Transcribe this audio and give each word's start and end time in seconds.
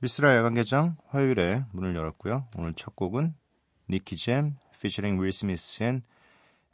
미쓰라 0.00 0.36
야간 0.36 0.54
개장 0.54 0.96
화요일에 1.08 1.64
문을 1.72 1.96
열었고요. 1.96 2.46
오늘 2.56 2.72
첫 2.74 2.94
곡은 2.94 3.34
니키 3.90 4.16
잼 4.16 4.56
피처링 4.80 5.20
윌 5.20 5.32
스미스 5.32 5.82
and 5.82 6.02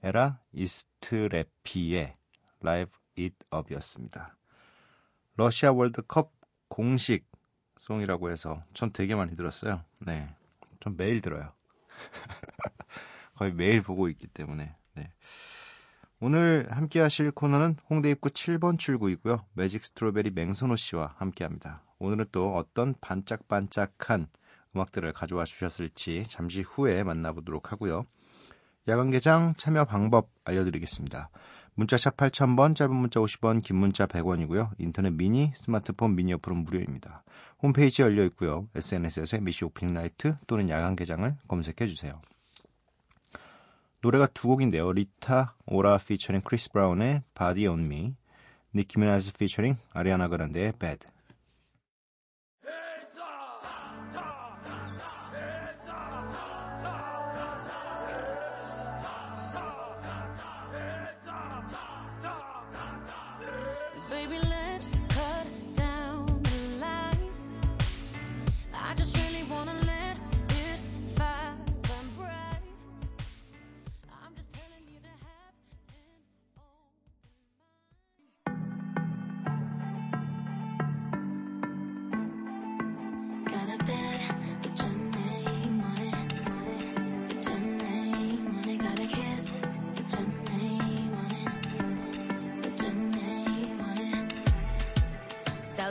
에라 0.03 0.41
이스트레피의 0.53 2.17
Live 2.61 2.91
It 3.17 3.35
Up이었습니다. 3.49 4.37
러시아 5.37 5.73
월드컵 5.73 6.33
공식 6.69 7.27
송이라고 7.79 8.31
해서 8.31 8.63
전 8.75 8.93
되게 8.93 9.15
많이 9.15 9.35
들었어요. 9.35 9.83
네. 10.01 10.29
전 10.81 10.97
매일 10.99 11.23
들어요. 11.23 11.53
거의 13.37 13.53
매일 13.53 13.83
보고 13.83 14.09
있기 14.11 14.27
때문에. 14.27 14.77
네. 14.95 15.13
오늘 16.27 16.67
함께 16.71 17.01
하실 17.01 17.31
코너는 17.31 17.77
홍대 17.91 18.09
입구 18.09 18.31
7번 18.31 18.79
출구이고요. 18.79 19.45
매직 19.53 19.85
스트로베리 19.85 20.31
맹선호 20.31 20.75
씨와 20.75 21.17
함께 21.19 21.45
합니다. 21.45 21.83
오늘은 21.99 22.25
또 22.33 22.57
어떤 22.57 22.95
반짝반짝한 23.03 24.29
음악들을 24.75 25.13
가져와 25.13 25.45
주셨을지 25.45 26.25
잠시 26.27 26.63
후에 26.63 27.03
만나보도록 27.03 27.73
하고요. 27.73 28.07
야간 28.89 29.11
개장 29.11 29.53
참여 29.59 29.85
방법 29.85 30.31
알려드리겠습니다. 30.45 31.29
문자샵 31.75 32.17
8000번, 32.17 32.75
짧은 32.75 32.97
문자 32.97 33.21
50원, 33.21 33.63
긴 33.63 33.77
문자 33.77 34.07
100원이고요. 34.07 34.71
인터넷 34.79 35.11
미니, 35.11 35.53
스마트폰 35.55 36.17
미니 36.17 36.33
어플은 36.33 36.57
무료입니다. 36.57 37.23
홈페이지 37.63 38.01
열려 38.01 38.25
있고요. 38.25 38.67
SNS에서 38.75 39.37
MBC 39.37 39.67
opening 39.67 39.93
night 39.93 40.39
또는 40.47 40.71
야간 40.71 40.97
개장을 40.97 41.37
검색해 41.49 41.87
주세요. 41.87 42.23
노래가 44.05 44.27
두 44.27 44.49
곡인데요. 44.49 44.93
리타 44.93 45.55
오라 45.65 45.97
피처링 45.97 46.43
크리스 46.43 46.71
브라운의 46.73 47.23
Body 47.35 47.67
on 47.67 47.87
Me, 47.87 48.15
니키 48.75 49.01
미나즈 49.01 49.33
피처링 49.33 49.77
아리아나 49.95 50.29
그란데의 50.29 50.75
Bed. 50.79 51.07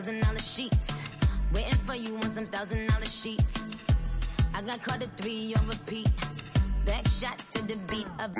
Thousand 0.03 0.19
dollar 0.19 0.39
sheets. 0.39 0.87
Waiting 1.53 1.79
for 1.87 1.95
you 1.95 2.17
on 2.17 2.35
some 2.35 2.45
thousand 2.47 2.87
dollar 2.87 3.05
sheets. 3.05 3.53
I 4.53 4.61
got 4.61 4.83
caught 4.83 5.01
at 5.01 5.15
three 5.15 5.55
on 5.55 5.65
repeat. 5.65 6.09
Back 6.83 7.07
shots 7.07 7.45
to 7.53 7.61
the 7.65 7.77
beat 7.87 8.07
of 8.19 8.35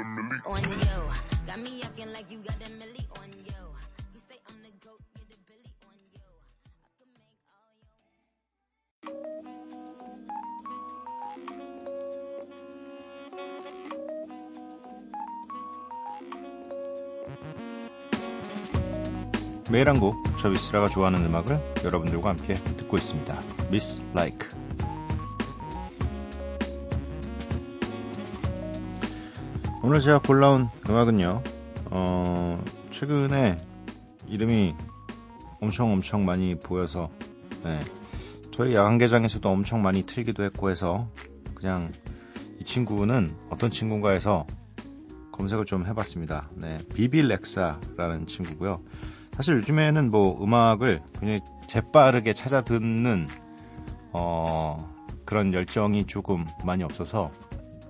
on 0.45 0.61
you. 0.61 0.99
Got 1.47 1.59
me 1.61 1.81
acting 1.81 2.11
like 2.11 2.29
you 2.29 2.39
got 2.39 2.57
a 2.67 2.69
milli 2.71 3.07
on. 3.17 3.31
You 3.31 3.42
매일 19.73 19.89
한 19.89 19.99
곡, 19.99 20.23
저 20.37 20.51
미스라가 20.51 20.87
좋아하는 20.87 21.25
음악을 21.25 21.59
여러분들과 21.83 22.29
함께 22.29 22.53
듣고 22.53 22.95
있습니다. 22.95 23.41
미스 23.71 23.99
라이크. 24.13 24.55
오늘 29.81 29.99
제가 29.99 30.19
골라온 30.19 30.67
음악은요, 30.87 31.41
어, 31.85 32.63
최근에 32.91 33.57
이름이 34.27 34.75
엄청 35.59 35.91
엄청 35.91 36.23
많이 36.23 36.53
보여서, 36.53 37.09
네, 37.63 37.81
저희 38.51 38.75
야간개장에서도 38.75 39.49
엄청 39.49 39.81
많이 39.81 40.03
틀기도 40.03 40.43
했고 40.43 40.69
해서, 40.69 41.07
그냥 41.55 41.91
이 42.61 42.63
친구는 42.63 43.35
어떤 43.49 43.71
친구인가 43.71 44.11
해서 44.11 44.45
검색을 45.31 45.65
좀 45.65 45.87
해봤습니다. 45.87 46.47
네, 46.57 46.77
비빌렉사라는 46.93 48.27
친구고요. 48.27 48.79
사실 49.35 49.55
요즘에는 49.55 50.11
뭐 50.11 50.41
음악을 50.43 51.01
굉장히 51.19 51.39
재빠르게 51.67 52.33
찾아 52.33 52.61
듣는 52.61 53.27
어, 54.11 54.93
그런 55.25 55.53
열정이 55.53 56.05
조금 56.05 56.45
많이 56.63 56.83
없어서 56.83 57.31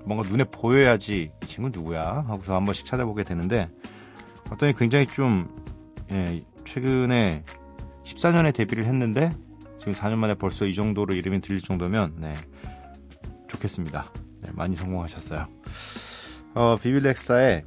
뭔가 0.05 0.27
눈에 0.27 0.45
보여야지 0.45 1.31
이 1.41 1.45
친구 1.45 1.69
누구야 1.69 2.23
하고서 2.27 2.55
한 2.55 2.65
번씩 2.65 2.85
찾아보게 2.85 3.23
되는데 3.23 3.69
어떤 4.51 4.73
굉장히 4.73 5.05
좀 5.07 5.49
예, 6.11 6.43
최근에 6.65 7.43
14년에 8.03 8.53
데뷔를 8.53 8.85
했는데 8.85 9.31
지금 9.79 9.93
4년 9.93 10.15
만에 10.15 10.35
벌써 10.35 10.65
이 10.65 10.73
정도로 10.73 11.13
이름이 11.13 11.41
들릴 11.41 11.61
정도면 11.61 12.15
네, 12.17 12.33
좋겠습니다. 13.47 14.11
네, 14.41 14.51
많이 14.53 14.75
성공하셨어요. 14.75 15.47
어, 16.55 16.77
비빌렉사의 16.77 17.63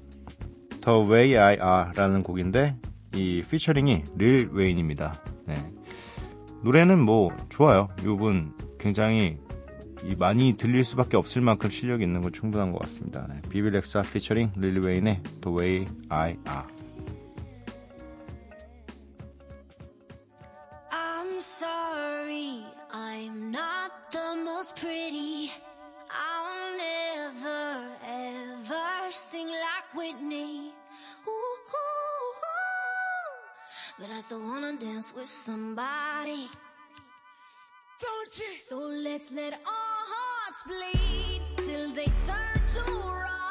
The 0.81 1.11
Way 1.11 1.37
I 1.37 1.53
Are라는 1.55 2.23
곡인데 2.23 2.77
이 3.17 3.43
피처링이 3.43 4.05
릴 4.17 4.51
웨인입니다. 4.53 5.15
네. 5.47 5.73
노래는 6.63 7.01
뭐 7.01 7.35
좋아요. 7.49 7.89
이분 8.01 8.53
굉장히 8.79 9.39
이 10.05 10.15
많이 10.15 10.55
들릴 10.55 10.85
수밖에 10.85 11.17
없을 11.17 11.41
만큼 11.41 11.71
실력이 11.71 12.05
있는 12.05 12.21
건 12.21 12.33
충분한 12.33 12.73
것 12.73 12.81
같습니다. 12.81 13.27
네. 13.29 13.41
비빌렉사 13.49 14.03
피처링 14.03 14.53
릴 14.57 14.79
웨인의 14.81 15.23
The 15.41 15.57
Way 15.57 15.87
I 16.11 16.37
Are. 16.47 16.67
I'm 20.91 21.41
But 33.99 34.11
I 34.11 34.21
still 34.21 34.41
wanna 34.41 34.77
dance 34.77 35.15
with 35.15 35.29
somebody. 35.29 36.51
Don't 37.99 38.39
you? 38.39 38.61
So 38.61 38.77
let's 38.77 39.33
let 39.33 39.55
our 39.55 40.03
hearts 40.13 40.63
bleed 40.67 41.41
till 41.57 41.93
they 41.93 42.05
turn 42.05 42.61
to 42.75 42.93
rust. 43.09 43.46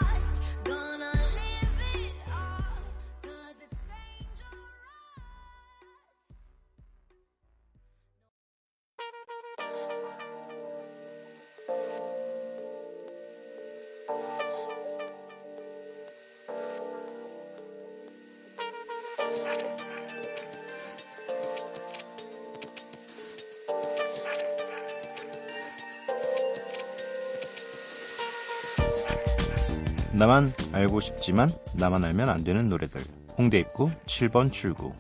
나만 30.26 30.54
알고 30.72 31.02
싶지만 31.02 31.52
나만 31.76 32.04
알면 32.04 32.30
안 32.30 32.44
되는 32.44 32.66
노래들. 32.66 33.00
홍대 33.38 33.60
입구 33.60 33.90
7번 34.08 34.52
출구. 34.52 34.92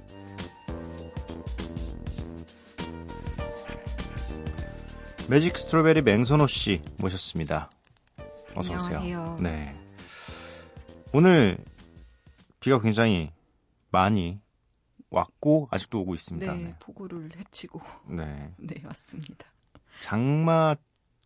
매직 5.28 5.58
스트로베리 5.58 6.04
맹선호 6.04 6.46
씨 6.46 6.80
모셨습니다. 7.00 7.72
어서 8.56 8.76
오세요. 8.76 9.00
안녕하세요. 9.00 9.38
네. 9.42 9.76
오늘 11.12 11.58
비가 12.60 12.80
굉장히 12.80 13.32
많이 13.90 14.40
왔고 15.10 15.70
아직도 15.72 16.02
오고 16.02 16.14
있습니다. 16.14 16.54
네, 16.54 16.64
네. 16.66 16.76
폭우를 16.80 17.32
해치고 17.36 17.82
네. 18.10 18.54
네 18.62 18.76
왔습니다. 18.86 19.48
장마 20.02 20.76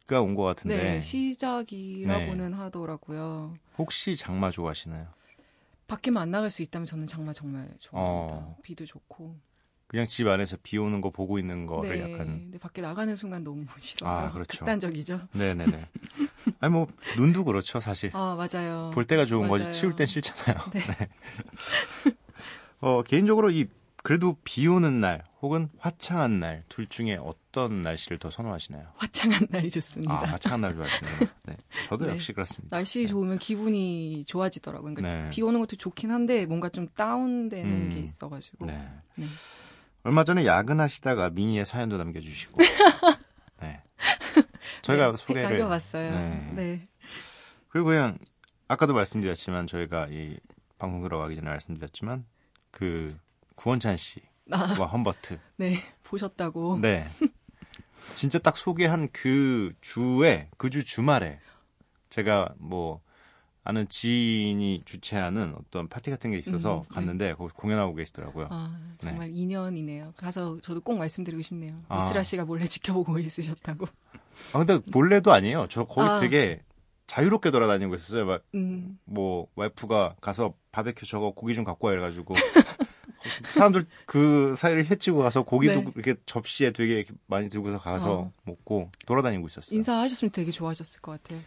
가 0.09 0.21
온 0.23 0.33
것 0.35 0.43
같은데 0.43 0.75
네, 0.77 1.01
시작이라고는 1.01 2.53
하더라고요. 2.53 3.55
혹시 3.77 4.15
장마 4.15 4.49
좋아하시나요? 4.49 5.07
밖에만 5.87 6.23
안 6.23 6.31
나갈 6.31 6.49
수 6.49 6.61
있다면 6.63 6.85
저는 6.87 7.07
장마 7.07 7.31
정말 7.31 7.69
좋아합니다. 7.79 8.35
어. 8.35 8.57
비도 8.63 8.85
좋고. 8.85 9.35
그냥 9.87 10.05
집 10.07 10.27
안에서 10.27 10.57
비 10.61 10.77
오는 10.77 11.01
거 11.01 11.09
보고 11.09 11.39
있는 11.39 11.65
거를 11.65 11.97
네, 11.97 12.01
약간 12.03 12.27
근데 12.27 12.57
밖에 12.59 12.81
나가는 12.81 13.15
순간 13.15 13.43
너무 13.43 13.65
싫어요. 13.79 14.09
아, 14.09 14.31
그렇죠. 14.31 14.59
극단적이죠. 14.59 15.21
네네네. 15.33 15.87
아니 16.59 16.73
뭐 16.73 16.87
눈도 17.17 17.43
그렇죠 17.43 17.79
사실. 17.79 18.11
아 18.13 18.35
맞아요. 18.35 18.91
볼 18.93 19.05
때가 19.05 19.25
좋은 19.25 19.47
거지 19.47 19.63
맞아요. 19.63 19.73
치울 19.73 19.95
땐 19.95 20.05
싫잖아요. 20.07 20.57
네. 20.73 20.81
어 22.81 23.03
개인적으로 23.03 23.51
이 23.51 23.67
그래도 24.03 24.37
비 24.43 24.67
오는 24.67 24.99
날 24.99 25.23
혹은 25.41 25.69
화창한 25.77 26.39
날 26.39 26.63
둘 26.69 26.87
중에 26.87 27.17
어떤 27.21 27.81
날씨를 27.81 28.17
더 28.19 28.29
선호하시나요? 28.29 28.87
화창한 28.95 29.47
날이 29.49 29.69
좋습니다. 29.71 30.13
아 30.13 30.23
화창한 30.23 30.61
날 30.61 30.73
좋아하시네요. 30.75 31.15
네. 31.45 31.57
저도 31.89 32.05
네. 32.05 32.13
역시 32.13 32.33
그렇습니다. 32.33 32.75
날씨 32.77 33.07
좋으면 33.07 33.39
기분이 33.39 34.23
좋아지더라고요. 34.25 34.93
그러니까 34.93 35.23
네. 35.25 35.29
비 35.31 35.41
오는 35.41 35.59
것도 35.59 35.75
좋긴 35.75 36.11
한데 36.11 36.45
뭔가 36.45 36.69
좀 36.69 36.87
다운되는 36.89 37.71
음. 37.71 37.89
게 37.89 37.99
있어가지고. 37.99 38.65
네. 38.65 38.89
네. 39.15 39.25
얼마 40.03 40.23
전에 40.23 40.45
야근하시다가 40.45 41.31
미니에 41.31 41.65
사연도 41.65 41.97
남겨주시고. 41.97 42.57
네. 43.61 43.83
저희가 44.81 45.11
네, 45.11 45.17
소개를 45.17 45.43
남겨봤어요. 45.49 46.11
네. 46.11 46.51
네. 46.55 46.87
그리고 47.67 47.87
그냥 47.87 48.17
아까도 48.67 48.93
말씀드렸지만 48.93 49.67
저희가 49.67 50.07
이 50.09 50.37
방송 50.77 51.01
들어가기 51.01 51.35
전에 51.35 51.49
말씀드렸지만 51.49 52.25
그 52.71 53.15
구원찬 53.59 53.97
씨와 53.97 54.21
아, 54.51 54.65
험버트 54.85 55.37
네. 55.57 55.75
보셨다고. 56.03 56.79
네 56.79 57.07
진짜 58.15 58.39
딱 58.39 58.55
소개한 58.57 59.09
그 59.11 59.73
주에 59.81 60.47
그 60.57 60.69
주 60.69 60.85
주말에 60.85 61.39
제가 62.09 62.53
뭐 62.57 63.01
아는 63.65 63.87
지인이 63.89 64.83
주최하는 64.85 65.53
어떤 65.59 65.89
파티 65.89 66.09
같은 66.09 66.31
게 66.31 66.37
있어서 66.37 66.77
음, 66.79 66.81
네. 66.83 66.95
갔는데 66.95 67.33
거기 67.35 67.53
공연하고 67.53 67.93
계시더라고요. 67.95 68.47
아, 68.49 68.79
정말 68.97 69.29
인연이네요. 69.31 70.13
가서 70.15 70.57
저도 70.61 70.79
꼭 70.81 70.97
말씀드리고 70.97 71.41
싶네요. 71.43 71.83
아. 71.89 72.05
이스라 72.07 72.23
씨가 72.23 72.45
몰래 72.45 72.65
지켜보고 72.65 73.19
있으셨다고. 73.19 73.87
아 74.53 74.63
근데 74.63 74.79
몰래도 74.91 75.33
아니에요. 75.33 75.67
저 75.69 75.83
거기 75.83 76.07
아. 76.09 76.19
되게 76.19 76.63
자유롭게 77.07 77.51
돌아다니고 77.51 77.93
있었어요. 77.95 78.25
막 78.25 78.41
음, 78.55 78.97
뭐 79.03 79.47
와이프가 79.55 80.15
가서 80.21 80.53
바베큐 80.71 81.05
저거 81.05 81.31
고기 81.31 81.53
좀 81.53 81.65
갖고 81.65 81.87
와 81.87 81.93
이래가지고 81.93 82.33
사람들 83.53 83.85
그 84.05 84.55
사이를 84.57 84.85
헤치고 84.85 85.19
가서 85.19 85.43
고기도 85.43 85.81
네. 85.81 85.91
이렇게 85.95 86.15
접시에 86.25 86.71
되게 86.71 86.95
이렇게 86.95 87.13
많이 87.27 87.49
들고서 87.49 87.79
가서 87.79 88.13
어. 88.13 88.31
먹고 88.43 88.89
돌아다니고 89.05 89.47
있었어요. 89.47 89.75
인사하셨으면 89.77 90.31
되게 90.31 90.51
좋아하셨을 90.51 91.01
것 91.01 91.21
같아요. 91.21 91.41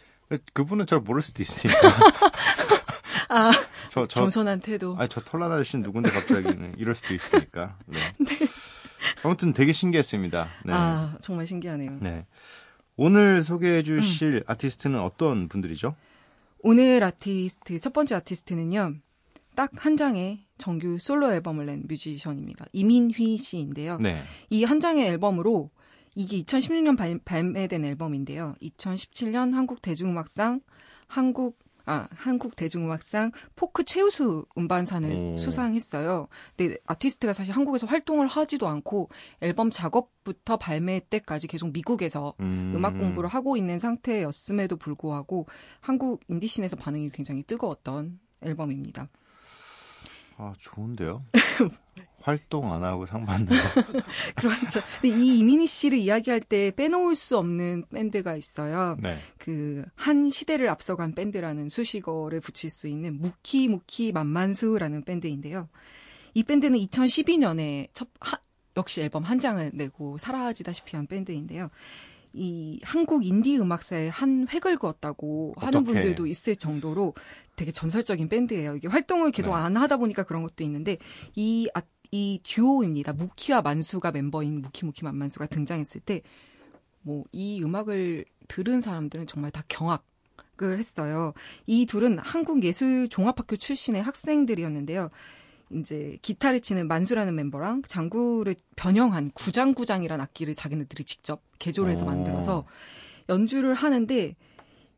그분은 0.53 0.85
저를 0.85 1.01
모를 1.03 1.21
수도 1.21 1.41
있으니까. 1.41 1.79
아, 3.29 3.51
저, 3.89 4.05
저, 4.07 4.21
겸손한 4.21 4.61
태도. 4.61 4.95
아니, 4.97 5.09
저 5.09 5.21
털난 5.21 5.51
아저씨는 5.51 5.83
누군데 5.83 6.11
갑자기 6.11 6.49
이럴 6.77 6.95
수도 6.95 7.13
있으니까. 7.13 7.77
네. 7.87 8.29
아무튼 9.23 9.53
되게 9.53 9.73
신기했습니다. 9.73 10.49
네. 10.65 10.73
아, 10.73 11.17
정말 11.21 11.47
신기하네요. 11.47 11.97
네. 12.01 12.25
오늘 12.95 13.43
소개해 13.43 13.79
음. 13.79 13.83
주실 13.83 14.43
아티스트는 14.45 14.99
어떤 14.99 15.47
분들이죠? 15.47 15.95
오늘 16.59 17.03
아티스트, 17.03 17.79
첫 17.79 17.91
번째 17.91 18.15
아티스트는요. 18.15 18.95
딱 19.55 19.71
한 19.85 19.97
장의 19.97 20.45
정규 20.57 20.97
솔로 20.99 21.31
앨범을 21.31 21.65
낸 21.65 21.83
뮤지션입니다. 21.87 22.65
이민휘 22.73 23.37
씨인데요. 23.37 23.97
네. 23.97 24.21
이 24.49 24.63
한 24.63 24.79
장의 24.79 25.05
앨범으로 25.07 25.69
이게 26.15 26.41
2016년 26.43 26.97
발, 26.97 27.19
발매된 27.23 27.83
앨범인데요. 27.85 28.53
2017년 28.61 29.53
한국 29.53 29.81
대중음악상 29.81 30.61
한국 31.07 31.57
아 31.85 32.07
한국 32.15 32.55
대중음악상 32.55 33.31
포크 33.57 33.83
최우수 33.83 34.45
음반상을 34.57 35.11
오. 35.11 35.37
수상했어요. 35.37 36.29
근데 36.55 36.77
아티스트가 36.85 37.33
사실 37.33 37.53
한국에서 37.53 37.87
활동을 37.87 38.27
하지도 38.27 38.67
않고 38.69 39.09
앨범 39.41 39.69
작업부터 39.69 40.55
발매 40.57 41.01
때까지 41.09 41.47
계속 41.47 41.73
미국에서 41.73 42.35
음, 42.39 42.71
음악 42.75 42.91
공부를 42.97 43.27
하고 43.27 43.57
있는 43.57 43.79
상태였음에도 43.79 44.77
불구하고 44.77 45.45
한국 45.81 46.21
인디씬에서 46.29 46.77
반응이 46.77 47.09
굉장히 47.09 47.43
뜨거웠던 47.43 48.17
앨범입니다. 48.41 49.09
아, 50.37 50.53
좋은데요? 50.57 51.23
활동 52.21 52.71
안 52.71 52.83
하고 52.85 53.05
상 53.05 53.25
받는 53.25 53.47
거. 53.47 53.53
그렇죠. 54.35 54.79
근데 55.01 55.09
이 55.17 55.39
이민휘 55.39 55.67
씨를 55.67 55.97
이야기할 55.97 56.39
때 56.39 56.71
빼놓을 56.71 57.15
수 57.15 57.37
없는 57.37 57.85
밴드가 57.93 58.35
있어요. 58.37 58.95
네. 59.01 59.17
그한 59.39 60.29
시대를 60.29 60.69
앞서간 60.69 61.15
밴드라는 61.15 61.67
수식어를 61.67 62.39
붙일 62.39 62.69
수 62.69 62.87
있는 62.87 63.19
무키 63.19 63.67
무키 63.67 64.13
만만수라는 64.13 65.03
밴드인데요. 65.03 65.67
이 66.33 66.43
밴드는 66.43 66.79
2012년에 66.79 67.89
첫 67.93 68.07
하- 68.21 68.39
역시 68.77 69.01
앨범 69.01 69.23
한 69.23 69.39
장을 69.39 69.69
내고 69.73 70.17
사라지다시피 70.17 70.95
한 70.95 71.05
밴드인데요. 71.07 71.69
이 72.33 72.79
한국 72.83 73.25
인디 73.25 73.57
음악사에 73.57 74.07
한 74.09 74.47
획을 74.51 74.77
그었다고 74.77 75.53
하는 75.57 75.79
어떻게? 75.79 75.93
분들도 75.93 76.25
있을 76.27 76.55
정도로 76.55 77.13
되게 77.55 77.71
전설적인 77.71 78.27
밴드예요. 78.29 78.75
이게 78.75 78.87
활동을 78.87 79.31
계속 79.31 79.51
네. 79.51 79.55
안 79.57 79.77
하다 79.77 79.97
보니까 79.97 80.23
그런 80.23 80.41
것도 80.41 80.63
있는데 80.63 80.97
이, 81.35 81.69
아- 81.75 81.81
이 82.11 82.39
듀오입니다. 82.43 83.13
무키와 83.13 83.61
만수가 83.61 84.11
멤버인 84.11 84.61
무키 84.61 84.85
무키 84.85 85.03
만만수가 85.03 85.47
등장했을 85.47 86.01
때 86.01 86.21
뭐 87.05 87.23
이 87.33 87.61
음악을 87.61 88.25
들은 88.47 88.79
사람들은 88.81 89.27
정말 89.27 89.51
다 89.51 89.63
경악 89.67 90.05
을 90.61 90.77
했어요. 90.79 91.33
이 91.65 91.85
둘은 91.87 92.19
한국예술종합학교 92.19 93.57
출신의 93.57 94.03
학생들이었는데요. 94.03 95.09
이제 95.73 96.17
기타를 96.21 96.59
치는 96.61 96.87
만수라는 96.87 97.35
멤버랑 97.35 97.81
장구를 97.87 98.55
변형한 98.75 99.31
구장구장이라는 99.31 100.23
악기를 100.23 100.55
자기네들이 100.55 101.03
직접 101.03 101.41
개조를 101.59 101.91
해서 101.91 102.03
오. 102.03 102.07
만들어서 102.07 102.65
연주를 103.29 103.73
하는데 103.73 104.35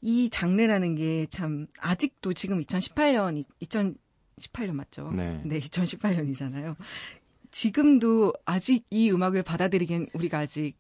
이 0.02 0.30
장르라는 0.30 0.96
게 0.96 1.26
참 1.30 1.68
아직도 1.80 2.34
지금 2.34 2.62
2018년 2.62 3.44
2018년 3.62 4.72
맞죠? 4.74 5.12
네. 5.12 5.42
2018년이잖아요. 5.46 6.76
지금도 7.52 8.34
아직 8.46 8.86
이 8.90 9.10
음악을 9.12 9.44
받아들이기엔 9.44 10.08
우리가 10.14 10.40
아직 10.40 10.76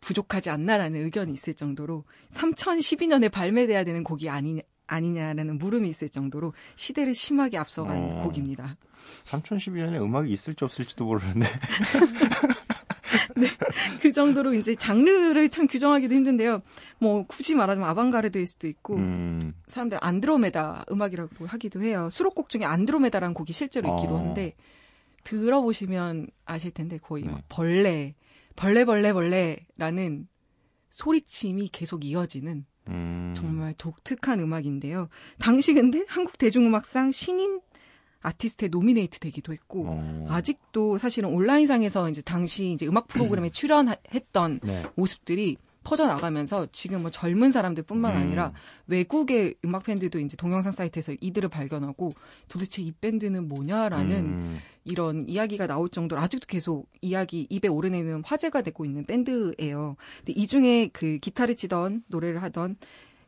부족하지 0.00 0.50
않나라는 0.50 1.04
의견이 1.04 1.32
있을 1.32 1.54
정도로 1.54 2.04
3012년에 2.32 3.30
발매돼야 3.30 3.84
되는 3.84 4.02
곡이 4.02 4.28
아니, 4.28 4.60
아니냐라는 4.86 5.58
물음이 5.58 5.88
있을 5.88 6.08
정도로 6.08 6.54
시대를 6.76 7.14
심하게 7.14 7.58
앞서간 7.58 7.96
어. 7.96 8.22
곡입니다. 8.24 8.76
3012년에 9.24 10.02
음악이 10.02 10.32
있을지 10.32 10.64
없을지도 10.64 11.04
모르는데. 11.04 11.46
그 14.00 14.12
정도로 14.12 14.54
이제 14.54 14.74
장르를 14.74 15.48
참 15.48 15.66
규정하기도 15.66 16.14
힘든데요. 16.14 16.62
뭐 16.98 17.24
굳이 17.26 17.54
말하자면 17.54 17.88
아방가르드일 17.88 18.46
수도 18.46 18.66
있고 18.66 18.96
음, 18.96 19.54
사람들 19.68 19.98
안드로메다 20.00 20.86
음악이라고 20.90 21.46
하기도 21.46 21.82
해요. 21.82 22.08
수록곡 22.10 22.48
중에 22.48 22.64
안드로메다라는 22.64 23.34
곡이 23.34 23.52
실제로 23.52 23.96
있기도 23.96 24.14
어. 24.14 24.18
한데 24.18 24.54
들어보시면 25.24 26.28
아실 26.44 26.72
텐데 26.72 26.98
거의 26.98 27.24
네. 27.24 27.30
막 27.30 27.42
벌레, 27.48 28.14
벌레 28.56 28.84
벌레 28.84 29.12
벌레라는 29.12 30.28
소리침이 30.90 31.68
계속 31.68 32.04
이어지는 32.04 32.66
음. 32.88 33.32
정말 33.36 33.74
독특한 33.74 34.40
음악인데요. 34.40 35.08
당시 35.38 35.74
근데 35.74 36.04
한국 36.08 36.38
대중음악상 36.38 37.12
신인 37.12 37.60
아티스트에 38.22 38.68
노미네이트 38.68 39.18
되기도 39.18 39.52
했고 39.52 39.86
어. 39.88 40.26
아직도 40.28 40.98
사실은 40.98 41.30
온라인상에서 41.30 42.08
이제 42.10 42.22
당시 42.22 42.72
이제 42.72 42.86
음악 42.86 43.08
프로그램에 43.08 43.50
출연했던 43.50 44.60
네. 44.62 44.84
모습들이 44.94 45.56
퍼져나가면서 45.84 46.68
지금 46.72 47.02
뭐 47.02 47.10
젊은 47.10 47.50
사람들뿐만 47.50 48.14
음. 48.14 48.20
아니라 48.20 48.52
외국의 48.86 49.56
음악 49.64 49.84
팬들도 49.84 50.20
이제 50.20 50.36
동영상 50.36 50.72
사이트에서 50.72 51.14
이들을 51.20 51.48
발견하고 51.48 52.14
도대체 52.48 52.82
이 52.82 52.92
밴드는 52.92 53.48
뭐냐라는 53.48 54.16
음, 54.16 54.58
이런 54.84 55.28
이야기가 55.28 55.66
나올 55.66 55.88
정도로 55.88 56.20
아직도 56.20 56.46
계속 56.46 56.88
이야기 57.00 57.46
입에 57.50 57.68
오르내는 57.68 58.22
화제가 58.24 58.62
되고 58.62 58.84
있는 58.84 59.04
밴드예요. 59.04 59.96
근데 60.18 60.32
이 60.40 60.46
중에 60.46 60.88
그 60.92 61.18
기타를 61.18 61.56
치던 61.56 62.04
노래를 62.06 62.42
하던 62.42 62.76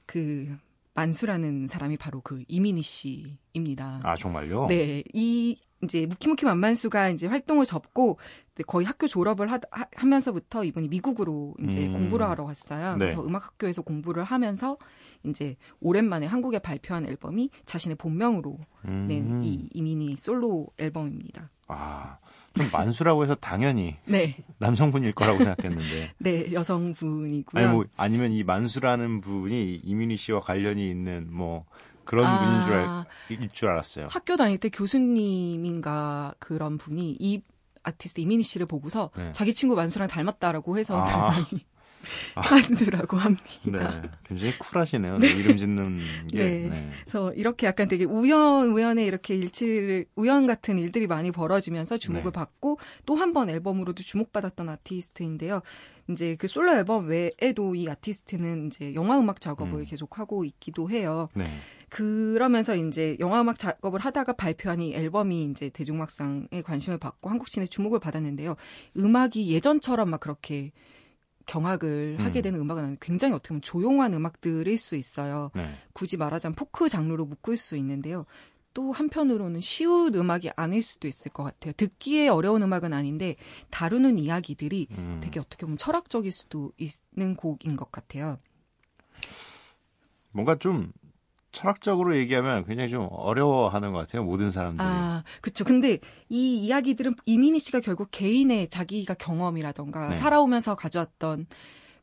그 0.06 0.56
만수라는 0.94 1.66
사람이 1.66 1.96
바로 1.96 2.20
그 2.20 2.42
이민희 2.48 2.82
씨입니다. 2.82 4.00
아 4.02 4.16
정말요? 4.16 4.66
네, 4.68 5.02
이 5.12 5.58
이제 5.82 6.06
무키무키 6.06 6.46
만만수가 6.46 7.10
이제 7.10 7.26
활동을 7.26 7.66
접고 7.66 8.18
거의 8.66 8.86
학교 8.86 9.06
졸업을 9.06 9.50
하, 9.50 9.58
면서부터 10.06 10.64
이분이 10.64 10.88
미국으로 10.88 11.54
이제 11.62 11.86
음. 11.86 11.92
공부를 11.92 12.26
하러 12.28 12.44
갔어요. 12.44 12.92
네. 12.92 13.06
그래서 13.06 13.24
음악 13.24 13.44
학교에서 13.46 13.82
공부를 13.82 14.24
하면서 14.24 14.78
이제 15.24 15.56
오랜만에 15.80 16.26
한국에 16.26 16.58
발표한 16.58 17.06
앨범이 17.06 17.50
자신의 17.66 17.96
본명으로 17.96 18.58
음. 18.86 19.06
낸이 19.08 19.68
이민희 19.72 20.16
솔로 20.16 20.68
앨범입니다. 20.78 21.50
아, 21.66 22.18
좀 22.56 22.68
만수라고 22.72 23.22
해서 23.24 23.34
당연히 23.34 23.96
네, 24.06 24.36
남성분일 24.58 25.12
거라고 25.12 25.38
생각했는데. 25.44 26.12
네 26.18 26.52
여성분이고요. 26.52 27.62
아니 27.64 27.72
뭐 27.72 27.84
아니면 27.96 28.32
이 28.32 28.44
만수라는 28.44 29.20
분이 29.20 29.80
이민희 29.84 30.16
씨와 30.16 30.40
관련이 30.40 30.88
있는 30.88 31.26
뭐 31.32 31.64
그런 32.04 32.26
아. 32.26 32.38
분인 32.38 32.64
줄, 32.64 32.72
알, 32.74 33.04
일 33.30 33.48
줄 33.52 33.68
알았어요. 33.70 34.08
학교 34.10 34.36
다닐 34.36 34.58
때 34.58 34.68
교수님인가 34.68 36.34
그런 36.38 36.78
분이 36.78 37.16
이 37.18 37.42
아티스트 37.82 38.20
이민희 38.20 38.42
씨를 38.44 38.66
보고서 38.66 39.10
네. 39.16 39.30
자기 39.34 39.52
친구 39.52 39.74
만수랑 39.74 40.08
닮았다라고 40.08 40.78
해서 40.78 40.98
아. 41.00 41.04
별명이 41.32 41.64
만수라고 42.34 43.16
합니다. 43.16 43.42
네, 43.64 44.10
굉장히 44.24 44.58
쿨하시네요. 44.58 45.18
네, 45.18 45.28
이름 45.32 45.56
짓는 45.56 45.98
게. 46.30 46.38
네. 46.38 46.68
네. 46.68 46.90
그래서 47.02 47.32
이렇게 47.34 47.66
약간 47.66 47.88
되게 47.88 48.04
우연 48.04 48.70
우연에 48.72 49.04
이렇게 49.04 49.34
일치를 49.34 50.06
우연 50.16 50.46
같은 50.46 50.78
일들이 50.78 51.06
많이 51.06 51.30
벌어지면서 51.30 51.98
주목을 51.98 52.30
네. 52.30 52.32
받고 52.32 52.78
또 53.06 53.14
한 53.16 53.32
번 53.34 53.50
앨범으로도 53.50 54.02
주목받았던 54.02 54.68
아티스트인데요. 54.68 55.60
이제 56.10 56.36
그 56.36 56.46
솔로 56.46 56.72
앨범 56.76 57.06
외에도 57.08 57.74
이 57.74 57.88
아티스트는 57.88 58.66
이제 58.66 58.94
영화 58.94 59.18
음악 59.18 59.40
작업을 59.40 59.80
음. 59.80 59.84
계속 59.84 60.18
하고 60.18 60.44
있기도 60.44 60.88
해요. 60.90 61.28
네. 61.34 61.44
그러면서 61.88 62.76
이제 62.76 63.16
영화 63.20 63.40
음악 63.40 63.58
작업을 63.58 64.00
하다가 64.00 64.34
발표한 64.34 64.80
이 64.80 64.94
앨범이 64.94 65.44
이제 65.44 65.70
대중음악상에 65.70 66.62
관심을 66.64 66.98
받고 66.98 67.30
한국 67.30 67.48
시내 67.48 67.66
주목을 67.66 68.00
받았는데요. 68.00 68.56
음악이 68.96 69.50
예전처럼 69.52 70.10
막 70.10 70.20
그렇게 70.20 70.72
경악을 71.46 72.16
하게 72.20 72.40
음. 72.40 72.42
되는 72.42 72.60
음악은 72.60 72.98
굉장히 73.00 73.34
어떻게 73.34 73.48
보면 73.48 73.62
조용한 73.62 74.14
음악들일 74.14 74.76
수 74.76 74.96
있어요. 74.96 75.50
네. 75.54 75.68
굳이 75.92 76.16
말하자면 76.16 76.54
포크 76.54 76.88
장르로 76.88 77.26
묶을 77.26 77.56
수 77.56 77.76
있는데요. 77.76 78.26
또 78.74 78.90
한편으로는 78.90 79.60
쉬운 79.60 80.14
음악이 80.14 80.50
아닐 80.56 80.82
수도 80.82 81.06
있을 81.06 81.30
것 81.32 81.44
같아요. 81.44 81.72
듣기에 81.76 82.28
어려운 82.28 82.62
음악은 82.62 82.92
아닌데 82.92 83.36
다루는 83.70 84.18
이야기들이 84.18 84.88
음. 84.90 85.20
되게 85.22 85.38
어떻게 85.38 85.64
보면 85.64 85.78
철학적일 85.78 86.32
수도 86.32 86.72
있는 86.76 87.36
곡인 87.36 87.76
것 87.76 87.92
같아요. 87.92 88.38
뭔가 90.32 90.56
좀 90.56 90.92
철학적으로 91.54 92.16
얘기하면 92.16 92.66
굉장히 92.66 92.90
좀 92.90 93.08
어려워하는 93.10 93.92
것 93.92 94.00
같아요. 94.00 94.24
모든 94.24 94.50
사람들이. 94.50 94.86
아, 94.86 95.22
그쵸. 95.40 95.64
근데 95.64 96.00
이 96.28 96.56
이야기들은 96.56 97.14
이민희 97.24 97.60
씨가 97.60 97.80
결국 97.80 98.08
개인의 98.10 98.68
자기가 98.68 99.14
경험이라던가 99.14 100.10
네. 100.10 100.16
살아오면서 100.16 100.74
가져왔던 100.74 101.46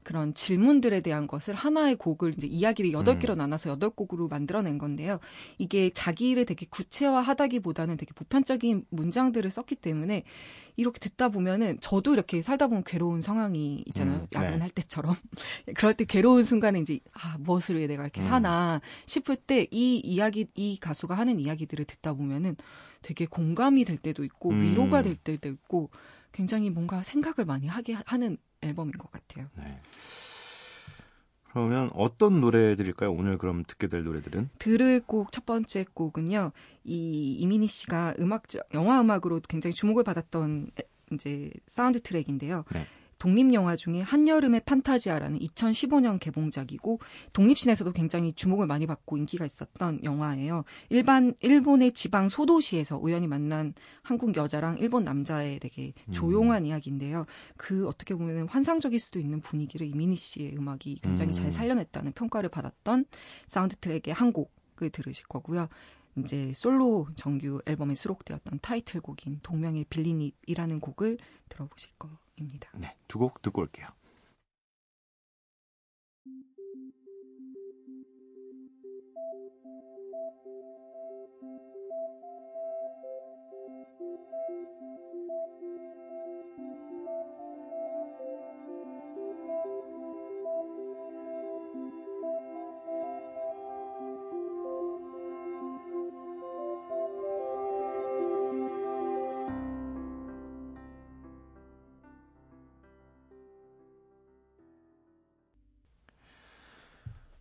그런 0.03 0.33
질문들에 0.33 1.01
대한 1.01 1.27
것을 1.27 1.55
하나의 1.55 1.95
곡을 1.95 2.35
이제 2.37 2.47
이야기를 2.47 2.91
여덟 2.91 3.19
개로 3.19 3.35
음. 3.35 3.39
나눠서 3.39 3.69
여덟 3.71 3.89
곡으로 3.89 4.27
만들어낸 4.27 4.77
건데요. 4.77 5.19
이게 5.57 5.89
자기를 5.89 6.45
되게 6.45 6.65
구체화하다기보다는 6.69 7.97
되게 7.97 8.13
보편적인 8.13 8.85
문장들을 8.89 9.49
썼기 9.49 9.75
때문에 9.75 10.23
이렇게 10.77 10.99
듣다 10.99 11.29
보면은 11.29 11.77
저도 11.81 12.13
이렇게 12.13 12.41
살다 12.41 12.67
보면 12.67 12.83
괴로운 12.85 13.21
상황이 13.21 13.83
있잖아요. 13.87 14.19
음, 14.19 14.27
네. 14.31 14.39
야근할 14.39 14.69
때처럼. 14.69 15.15
그럴 15.75 15.93
때 15.93 16.05
괴로운 16.05 16.43
순간에 16.43 16.79
이제 16.79 16.99
아 17.13 17.37
무엇을 17.39 17.77
위해 17.77 17.87
내가 17.87 18.03
이렇게 18.03 18.21
음. 18.21 18.27
사나 18.27 18.81
싶을 19.05 19.35
때 19.35 19.67
이 19.71 19.99
이야기 19.99 20.47
이 20.55 20.77
가수가 20.77 21.15
하는 21.15 21.39
이야기들을 21.39 21.85
듣다 21.85 22.13
보면은 22.13 22.55
되게 23.01 23.25
공감이 23.25 23.85
될 23.85 23.97
때도 23.97 24.23
있고 24.23 24.49
음. 24.49 24.63
위로가 24.63 25.01
될 25.01 25.15
때도 25.15 25.49
있고 25.49 25.89
굉장히 26.31 26.69
뭔가 26.69 27.03
생각을 27.03 27.45
많이 27.45 27.67
하게 27.67 27.97
하는 28.05 28.37
앨범인 28.61 28.91
것 28.93 29.11
같아요. 29.11 29.47
네. 29.57 29.79
그러면 31.51 31.89
어떤 31.93 32.39
노래들일까요? 32.39 33.11
오늘 33.11 33.37
그럼 33.37 33.63
듣게 33.67 33.87
될 33.87 34.03
노래들은? 34.03 34.49
들을 34.59 35.01
곡 35.01 35.31
첫 35.31 35.45
번째 35.45 35.85
곡은요. 35.93 36.51
이 36.85 37.33
이민휘 37.39 37.67
씨가 37.67 38.15
음악 38.19 38.43
영화 38.73 39.01
음악으로 39.01 39.41
굉장히 39.49 39.73
주목을 39.73 40.03
받았던 40.05 40.71
에- 40.79 40.83
이제 41.11 41.51
사운드 41.67 41.99
트랙인데요. 42.01 42.63
네. 42.71 42.85
독립 43.21 43.53
영화 43.53 43.75
중에 43.75 44.01
한여름의 44.01 44.61
판타지아라는 44.61 45.37
2015년 45.37 46.19
개봉작이고 46.19 46.99
독립신에서도 47.33 47.91
굉장히 47.91 48.33
주목을 48.33 48.65
많이 48.65 48.87
받고 48.87 49.15
인기가 49.15 49.45
있었던 49.45 50.03
영화예요. 50.03 50.63
일반 50.89 51.35
일본의 51.39 51.91
지방 51.91 52.29
소도시에서 52.29 52.97
우연히 52.97 53.27
만난 53.27 53.75
한국 54.01 54.35
여자랑 54.35 54.79
일본 54.79 55.03
남자의 55.03 55.59
되게 55.59 55.93
조용한 56.11 56.65
이야기인데요. 56.65 57.27
그 57.57 57.87
어떻게 57.87 58.15
보면 58.15 58.47
환상적일 58.47 58.99
수도 58.99 59.19
있는 59.19 59.39
분위기를 59.39 59.85
이민휘 59.85 60.15
씨의 60.15 60.57
음악이 60.57 60.97
굉장히 61.03 61.29
음. 61.29 61.33
잘 61.33 61.51
살려냈다는 61.51 62.13
평가를 62.13 62.49
받았던 62.49 63.05
사운드 63.47 63.75
트랙의 63.75 64.15
한 64.15 64.33
곡을 64.33 64.89
들으실 64.89 65.27
거고요. 65.27 65.69
이제 66.17 66.51
솔로 66.55 67.07
정규 67.15 67.61
앨범에 67.67 67.93
수록되었던 67.93 68.59
타이틀곡인 68.63 69.41
동명의 69.43 69.85
빌린 69.91 70.26
입이라는 70.26 70.79
곡을 70.79 71.19
들어보실 71.49 71.91
거 71.99 72.09
입니다. 72.41 72.69
네, 72.75 72.95
두 73.07 73.19
곡 73.19 73.41
듣고 73.41 73.61
올게요. 73.61 73.87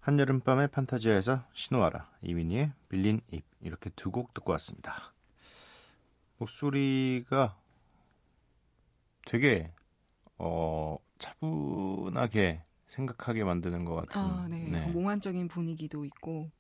한여름밤의 0.01 0.69
판타지아에서 0.69 1.45
신호하라 1.53 2.09
이민희의 2.23 2.73
빌린 2.89 3.21
입 3.31 3.45
이렇게 3.61 3.91
두 3.91 4.11
곡 4.11 4.33
듣고 4.35 4.53
왔습니다. 4.53 5.13
목소리가 6.39 7.57
되게 9.27 9.73
어 10.39 10.97
차분하게 11.19 12.63
생각하게 12.87 13.45
만드는 13.45 13.85
것 13.85 13.95
같은. 13.95 14.21
아, 14.21 14.49
네. 14.49 14.87
몽환적인 14.89 15.49
분위기도 15.49 16.05
있고. 16.07 16.51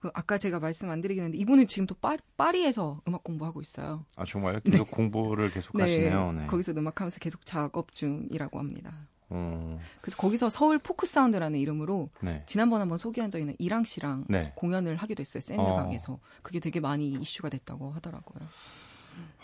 그 0.00 0.10
아까 0.14 0.38
제가 0.38 0.60
말씀 0.60 0.90
안 0.90 1.00
드리긴 1.00 1.24
했는데 1.24 1.38
이분은 1.38 1.66
지금 1.66 1.84
또 1.86 1.94
파, 1.96 2.16
파리에서 2.36 3.00
음악 3.08 3.24
공부하고 3.24 3.60
있어요. 3.60 4.04
아 4.16 4.24
정말요? 4.24 4.60
계속 4.60 4.90
공부를 4.92 5.50
계속 5.50 5.74
하시네요. 5.80 6.32
네. 6.32 6.46
거기서 6.46 6.70
음악하면서 6.72 7.18
계속 7.18 7.44
작업 7.44 7.92
중이라고 7.92 8.60
합니다. 8.60 8.92
어, 9.30 9.78
그래서 10.00 10.16
거기서 10.16 10.48
서울 10.50 10.78
포크 10.78 11.06
사운드라는 11.06 11.58
이름으로 11.58 12.08
네. 12.20 12.42
지난번 12.46 12.80
한번 12.80 12.96
소개한 12.98 13.30
적이 13.30 13.42
있는 13.42 13.56
이랑 13.58 13.84
씨랑 13.84 14.24
네. 14.28 14.52
공연을 14.56 14.96
하기도 14.96 15.20
했어요. 15.20 15.40
샌드방에서. 15.42 16.18
그게 16.42 16.60
되게 16.60 16.80
많이 16.80 17.10
이슈가 17.10 17.48
됐다고 17.50 17.90
하더라고요. 17.92 18.46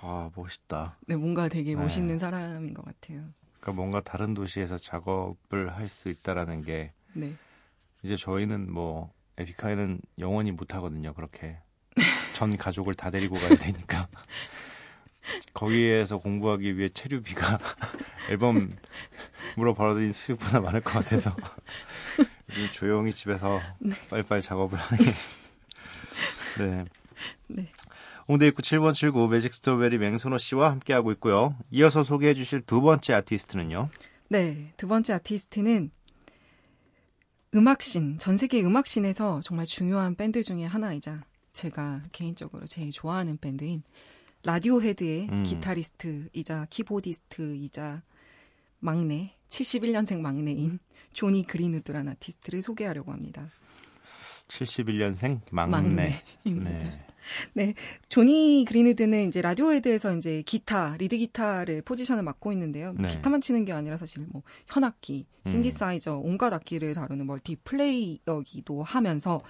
아 0.00 0.30
멋있다. 0.34 0.96
네, 1.06 1.16
뭔가 1.16 1.48
되게 1.48 1.74
네. 1.74 1.80
멋있는 1.80 2.18
사람인 2.18 2.72
것 2.74 2.84
같아요. 2.84 3.24
그러니까 3.60 3.72
뭔가 3.72 4.00
다른 4.00 4.34
도시에서 4.34 4.78
작업을 4.78 5.74
할 5.76 5.88
수 5.88 6.08
있다라는 6.08 6.62
게 6.62 6.92
네. 7.12 7.34
이제 8.02 8.16
저희는 8.16 8.72
뭐 8.72 9.12
에픽하이는 9.38 10.00
영원히 10.18 10.52
못 10.52 10.74
하거든요. 10.74 11.12
그렇게 11.14 11.58
전 12.34 12.56
가족을 12.56 12.94
다 12.94 13.10
데리고 13.10 13.34
가야 13.36 13.56
되니까 13.56 14.08
거기에서 15.54 16.18
공부하기 16.18 16.76
위해 16.76 16.88
체류비가 16.88 17.58
앨범 18.30 18.70
벌어들인 19.54 20.12
수익보다 20.12 20.60
많을 20.60 20.80
것 20.80 20.92
같아서 20.92 21.34
조용히 22.72 23.12
집에서 23.12 23.60
빨리빨리 24.10 24.42
작업을 24.42 24.78
하는 24.78 25.04
게 25.04 25.12
네. 26.58 26.84
네. 27.48 27.68
홍대 28.28 28.46
입구 28.46 28.62
7번 28.62 28.94
79 28.94 29.28
매직 29.28 29.52
스트로베리 29.52 29.98
맹선호 29.98 30.38
씨와 30.38 30.70
함께하고 30.70 31.12
있고요. 31.12 31.54
이어서 31.70 32.02
소개해 32.02 32.34
주실 32.34 32.62
두 32.62 32.80
번째 32.80 33.14
아티스트는요. 33.14 33.90
네, 34.28 34.72
두 34.76 34.88
번째 34.88 35.14
아티스트는 35.14 35.90
음악신, 37.54 38.18
전 38.18 38.36
세계 38.36 38.62
음악신에서 38.62 39.40
정말 39.44 39.66
중요한 39.66 40.16
밴드 40.16 40.42
중에 40.42 40.64
하나이자 40.64 41.22
제가 41.52 42.02
개인적으로 42.12 42.66
제일 42.66 42.90
좋아하는 42.90 43.36
밴드인 43.36 43.82
라디오 44.42 44.82
헤드의 44.82 45.28
음. 45.30 45.42
기타리스트이자 45.44 46.66
키보디스트이자 46.68 48.02
막내, 48.80 49.36
71년생 49.54 50.18
막내인 50.18 50.78
조니 51.12 51.46
그린우드라는 51.46 52.12
아티스트를 52.12 52.62
소개하려고 52.62 53.12
합니다. 53.12 53.50
71년생 54.48 55.40
막내. 55.50 55.76
막내입니다. 55.76 56.70
네. 56.70 57.06
네, 57.54 57.74
조니 58.10 58.66
그린우드는 58.68 59.28
이제 59.28 59.40
라디오헤드에서 59.40 60.14
이제 60.16 60.42
기타, 60.44 60.94
리드 60.98 61.16
기타를 61.16 61.80
포지션을 61.82 62.22
맡고 62.22 62.52
있는데요. 62.52 62.92
뭐 62.92 63.06
네. 63.06 63.08
기타만 63.08 63.40
치는 63.40 63.64
게 63.64 63.72
아니라 63.72 63.96
사실 63.96 64.26
뭐 64.28 64.42
현악기, 64.66 65.24
신디사이저, 65.46 66.18
온갖 66.18 66.52
악기를 66.52 66.92
다루는 66.92 67.26
멀티 67.26 67.56
플레이어기도 67.64 68.82
하면서 68.82 69.42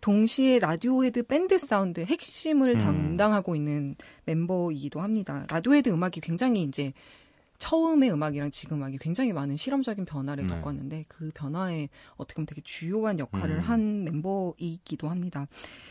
동시에 0.00 0.58
라디오헤드 0.58 1.24
밴드 1.24 1.58
사운드 1.58 2.02
핵심을 2.02 2.76
음. 2.76 2.78
담당하고 2.78 3.54
있는 3.56 3.96
멤버이기도 4.24 5.00
합니다. 5.00 5.44
라디오헤드 5.50 5.90
음악이 5.90 6.20
굉장히 6.20 6.62
이제 6.62 6.94
처음의 7.58 8.12
음악이랑 8.12 8.50
지금 8.50 8.78
음악이 8.78 8.98
굉장히 8.98 9.32
많은 9.32 9.56
실험적인 9.56 10.04
변화를 10.04 10.44
네. 10.44 10.54
겪었는데 10.54 11.04
그 11.08 11.30
변화에 11.34 11.88
어떻게 12.16 12.36
보면 12.36 12.46
되게 12.46 12.60
주요한 12.62 13.18
역할을 13.18 13.56
음. 13.56 13.60
한 13.60 14.04
멤버이기도 14.04 15.08
합니다. 15.08 15.46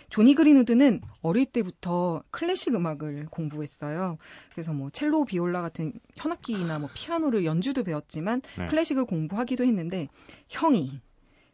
조니 0.09 0.33
그린우드는 0.35 1.01
어릴 1.21 1.45
때부터 1.45 2.23
클래식 2.31 2.73
음악을 2.73 3.27
공부했어요. 3.29 4.17
그래서 4.51 4.73
뭐 4.73 4.89
첼로, 4.89 5.25
비올라 5.25 5.61
같은 5.61 5.93
현악기나 6.15 6.79
뭐 6.79 6.89
피아노를 6.93 7.43
연주도 7.45 7.83
배웠지만 7.83 8.41
네. 8.57 8.65
클래식을 8.67 9.05
공부하기도 9.05 9.65
했는데 9.65 10.07
형이 10.47 11.01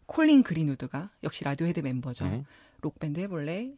콜린 0.05 0.43
그린우드가 0.43 1.09
역시 1.23 1.43
라디오헤드 1.43 1.79
멤버죠. 1.79 2.25
네. 2.25 2.43
록밴드 2.81 3.19
해볼래? 3.21 3.71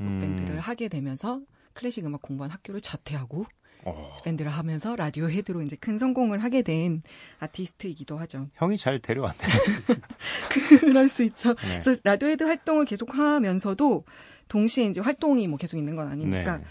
음. 0.00 0.20
밴드를 0.20 0.60
하게 0.60 0.88
되면서 0.88 1.40
클래식 1.72 2.06
음악 2.06 2.22
공부한 2.22 2.50
학교를 2.50 2.80
자퇴하고 2.80 3.46
어, 3.84 4.16
밴드를 4.24 4.50
하면서 4.50 4.96
라디오 4.96 5.28
헤드로 5.28 5.62
이제 5.62 5.76
큰 5.76 5.98
성공을 5.98 6.42
하게 6.42 6.62
된 6.62 7.02
아티스트이기도 7.38 8.18
하죠. 8.18 8.48
형이 8.54 8.76
잘 8.76 8.98
데려왔네. 8.98 9.38
그럴 10.80 11.08
수 11.08 11.22
있죠. 11.24 11.54
네. 11.54 11.80
그래서 11.80 12.00
라디오 12.04 12.28
헤드 12.28 12.44
활동을 12.44 12.84
계속 12.84 13.14
하면서도 13.14 14.04
동시에 14.48 14.86
이제 14.86 15.00
활동이 15.00 15.46
뭐 15.48 15.56
계속 15.58 15.78
있는 15.78 15.96
건 15.96 16.08
아니니까 16.08 16.58
네. 16.58 16.64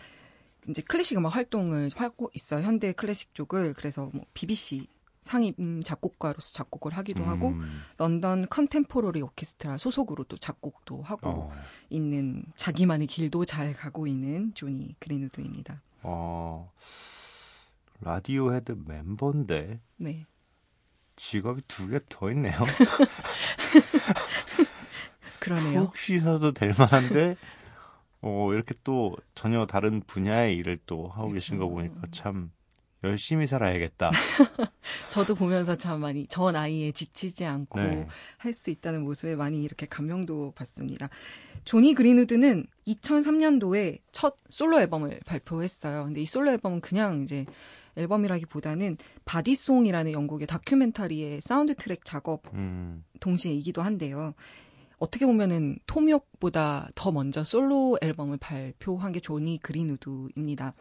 이제 0.70 0.82
클래식 0.82 1.18
음악 1.18 1.36
활동을 1.36 1.90
하고 1.96 2.30
있어요. 2.34 2.64
현대 2.64 2.92
클래식 2.92 3.34
쪽을 3.34 3.74
그래서 3.74 4.10
뭐 4.14 4.26
BBC 4.34 4.88
상임 5.22 5.54
음, 5.60 5.82
작곡가로서 5.84 6.54
작곡을 6.54 6.94
하기도 6.94 7.24
하고 7.24 7.50
음. 7.50 7.82
런던 7.98 8.48
컨템포러리 8.50 9.22
오케스트라 9.22 9.78
소속으로 9.78 10.24
또 10.26 10.38
작곡도 10.38 11.02
하고 11.02 11.30
어. 11.30 11.52
있는 11.90 12.46
자기만의 12.56 13.08
길도 13.08 13.46
잘 13.46 13.74
가고 13.74 14.08
있는 14.08 14.54
조니 14.54 14.96
그린우드입니다. 15.00 15.82
어, 16.02 16.72
라디오 18.02 18.54
헤드 18.54 18.76
멤버인데 18.86 19.80
네. 19.98 20.26
직업이 21.16 21.62
두 21.68 21.90
개 21.90 22.00
더 22.10 22.32
있네요. 22.32 22.58
그러네요. 25.40 25.86
푹 25.86 25.98
쉬셔도 25.98 26.52
될 26.54 26.74
만한데, 26.78 27.38
어, 28.22 28.54
이렇게 28.54 28.76
또 28.84 29.16
전혀 29.36 29.66
다른 29.66 30.02
분야의 30.02 30.56
일을 30.58 30.80
또 30.86 31.08
하고 31.08 31.32
계신 31.32 31.58
거 31.58 31.68
그렇죠. 31.68 31.90
보니까 31.94 32.08
참 32.12 32.52
열심히 33.04 33.48
살아야겠다. 33.48 34.12
저도 35.10 35.36
보면서 35.36 35.76
참 35.76 36.02
많이 36.02 36.28
저 36.28 36.52
나이에 36.52 36.92
지치지 36.92 37.46
않고 37.46 37.80
네. 37.80 38.06
할수 38.38 38.70
있다는 38.70 39.04
모습에 39.04 39.36
많이 39.36 39.64
이렇게 39.64 39.86
감명도 39.86 40.52
받습니다. 40.56 41.10
조니 41.64 41.94
그린우드는 41.94 42.66
2003년도에 42.88 44.00
첫 44.12 44.36
솔로 44.50 44.80
앨범을 44.82 45.22
발표했어요. 45.26 46.06
근데 46.06 46.22
이 46.22 46.26
솔로 46.26 46.52
앨범은 46.52 46.82
그냥 46.82 47.22
이제 47.22 47.46
앨범이라기보다는 47.96 48.98
Bodysong이라는 49.26 50.12
영국의 50.12 50.48
다큐멘터리의 50.48 51.42
사운드 51.42 51.76
트랙 51.76 52.06
작업 52.06 52.44
음, 52.54 53.04
동시에이기도 53.20 53.82
한데요. 53.82 54.34
어떻게 54.98 55.26
보면은 55.26 55.78
톰 55.88 56.13
요크보다 56.13 56.90
더 56.96 57.12
먼저 57.12 57.44
솔로 57.44 57.98
앨범을 58.02 58.38
발표한 58.38 59.12
게 59.12 59.20
조니 59.20 59.60
그린우드입니다. 59.62 60.74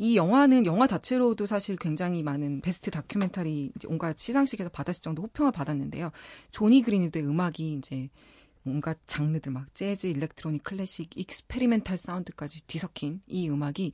이 0.00 0.16
영화는 0.16 0.64
영화 0.64 0.86
자체로도 0.86 1.44
사실 1.46 1.76
굉장히 1.76 2.22
많은 2.22 2.60
베스트 2.60 2.90
다큐멘터리 2.90 3.72
이제 3.74 3.88
온갖 3.88 4.16
시상식에서 4.16 4.70
받았을 4.70 5.02
정도 5.02 5.22
호평을 5.22 5.50
받았는데요. 5.52 6.12
조니 6.52 6.82
그린우드의 6.82 7.26
음악이 7.26 7.74
이제 7.74 8.08
온갖 8.64 8.98
장르들 9.06 9.50
막 9.50 9.74
재즈, 9.74 10.06
electronic, 10.06 10.62
클래식, 10.62 11.10
experimental 11.16 11.98
사운드까지 11.98 12.66
뒤섞인 12.66 13.20
이 13.26 13.48
음악이 13.48 13.92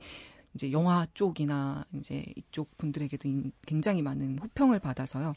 이제 0.53 0.71
영화 0.71 1.07
쪽이나 1.15 1.85
이제 1.95 2.23
이쪽 2.35 2.77
분들에게도 2.77 3.27
인- 3.27 3.51
굉장히 3.65 4.01
많은 4.03 4.37
호평을 4.39 4.79
받아서요. 4.79 5.33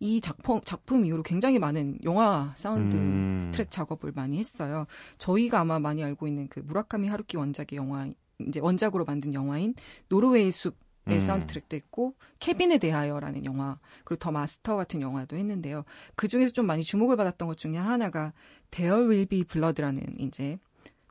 이 0.00 0.20
작품 0.20 0.60
작품 0.64 1.04
이후로 1.04 1.22
굉장히 1.22 1.58
많은 1.58 1.98
영화 2.04 2.52
사운드 2.56 2.96
음. 2.96 3.50
트랙 3.52 3.70
작업을 3.70 4.12
많이 4.12 4.38
했어요. 4.38 4.86
저희가 5.18 5.60
아마 5.60 5.78
많이 5.78 6.02
알고 6.02 6.26
있는 6.26 6.48
그 6.48 6.60
무라카미 6.60 7.06
하루키 7.08 7.36
원작의 7.36 7.76
영화 7.76 8.08
이제 8.48 8.60
원작으로 8.60 9.04
만든 9.04 9.34
영화인 9.34 9.74
노르웨이 10.08 10.50
숲의 10.50 10.74
음. 11.08 11.20
사운드 11.20 11.46
트랙도 11.46 11.76
있고 11.76 12.14
케빈에 12.38 12.78
대하여라는 12.78 13.44
영화 13.44 13.78
그리고 14.04 14.18
The 14.20 14.30
Master 14.30 14.76
같은 14.76 15.00
영화도 15.00 15.36
했는데요. 15.36 15.84
그 16.14 16.28
중에서 16.28 16.52
좀 16.52 16.66
많이 16.66 16.82
주목을 16.84 17.16
받았던 17.16 17.48
것 17.48 17.56
중에 17.56 17.76
하나가 17.76 18.32
Will 18.78 19.26
Be 19.26 19.44
Blood라는 19.44 20.20
이제 20.20 20.58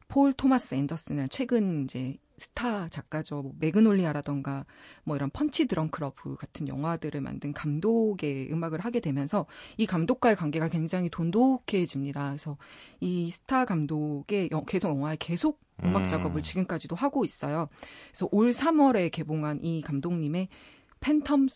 폴 0.07 0.33
토마스 0.33 0.73
앤더슨이라는 0.75 1.29
최근 1.29 1.83
이제 1.83 2.17
스타 2.39 2.87
작가죠. 2.87 3.41
뭐 3.41 3.53
Magnolia라던가 3.59 4.65
뭐 5.03 5.15
이런 5.17 5.29
Punch 5.29 5.65
Drunk 5.67 5.99
Love 5.99 6.35
같은 6.35 6.67
영화들을 6.67 7.19
만든 7.21 7.53
감독의 7.53 8.49
음악을 8.51 8.79
하게 8.79 9.01
되면서 9.01 9.45
이 9.77 9.85
감독과의 9.85 10.35
관계가 10.37 10.69
굉장히 10.69 11.09
돈독해집니다. 11.09 12.29
그래서 12.29 12.57
이 13.01 13.29
스타 13.29 13.65
감독의 13.65 14.49
영- 14.51 14.63
계속 14.65 14.89
영화에 14.89 15.17
계속 15.19 15.59
음악 15.83 16.03
음. 16.03 16.07
작업을 16.07 16.41
지금까지도 16.41 16.95
하고 16.95 17.23
있어요. 17.23 17.69
그래서 18.09 18.27
올 18.31 18.51
3월에 18.51 19.11
개봉한 19.11 19.63
이 19.63 19.81
감독님의 19.81 20.49
Phantom 20.99 21.49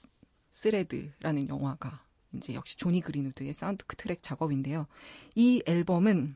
Thread라는 0.52 1.50
영화가 1.50 2.04
이제 2.34 2.54
역시 2.54 2.78
조니 2.78 3.02
그린우드의 3.02 3.54
사운드 3.54 3.86
트랙 3.86 4.22
작업인데요. 4.22 4.88
이 5.36 5.62
앨범은 5.66 6.36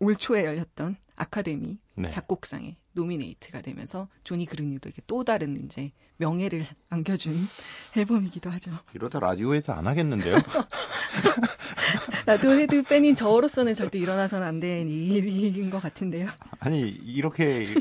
올 0.00 0.16
초에 0.16 0.44
열렸던 0.44 0.96
아카데미 1.16 1.78
네. 1.94 2.10
작곡상에 2.10 2.76
nominate가 2.92 3.62
되면서 3.62 4.08
조니 4.24 4.46
그린우드에게 4.46 5.02
또 5.06 5.24
다른 5.24 5.64
이제 5.64 5.92
명예를 6.18 6.66
안겨준 6.90 7.34
앨범이기도 7.96 8.50
하죠. 8.50 8.72
이러다 8.94 9.18
라디오 9.20 9.54
헤드 9.54 9.70
안 9.70 9.86
하겠는데요? 9.86 10.36
라디오 12.26 12.52
헤드 12.52 12.82
팬인 12.82 13.14
저로서는 13.14 13.74
절대 13.74 13.98
일어나서는 13.98 14.46
안된 14.46 14.88
일인 14.88 15.70
것 15.70 15.80
같은데요. 15.82 16.28
아니, 16.60 16.88
이렇게 16.88 17.74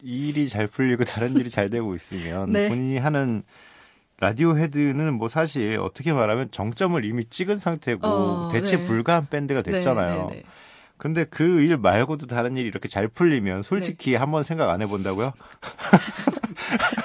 일이 0.00 0.48
잘 0.48 0.66
풀리고 0.68 1.04
다른 1.04 1.36
일이 1.36 1.50
잘 1.50 1.70
되고 1.70 1.94
있으면 1.94 2.52
네. 2.52 2.68
본인이 2.68 2.98
하는 2.98 3.42
라디오 4.20 4.56
헤드는 4.56 5.14
뭐 5.14 5.28
사실 5.28 5.78
어떻게 5.80 6.12
말하면 6.12 6.50
정점을 6.52 7.04
이미 7.04 7.24
찍은 7.24 7.58
상태고 7.58 8.06
어, 8.06 8.48
대체 8.52 8.76
네. 8.76 8.84
불가한 8.84 9.26
밴드가 9.28 9.62
됐잖아요. 9.62 10.26
네, 10.28 10.34
네, 10.34 10.40
네. 10.42 10.42
근데 10.96 11.24
그 11.24 11.60
일 11.64 11.76
말고도 11.78 12.28
다른 12.28 12.56
일이 12.56 12.68
이렇게 12.68 12.86
잘 12.88 13.08
풀리면 13.08 13.64
솔직히 13.64 14.14
한번 14.14 14.44
생각 14.44 14.70
안 14.70 14.80
해본다고요? 14.82 15.32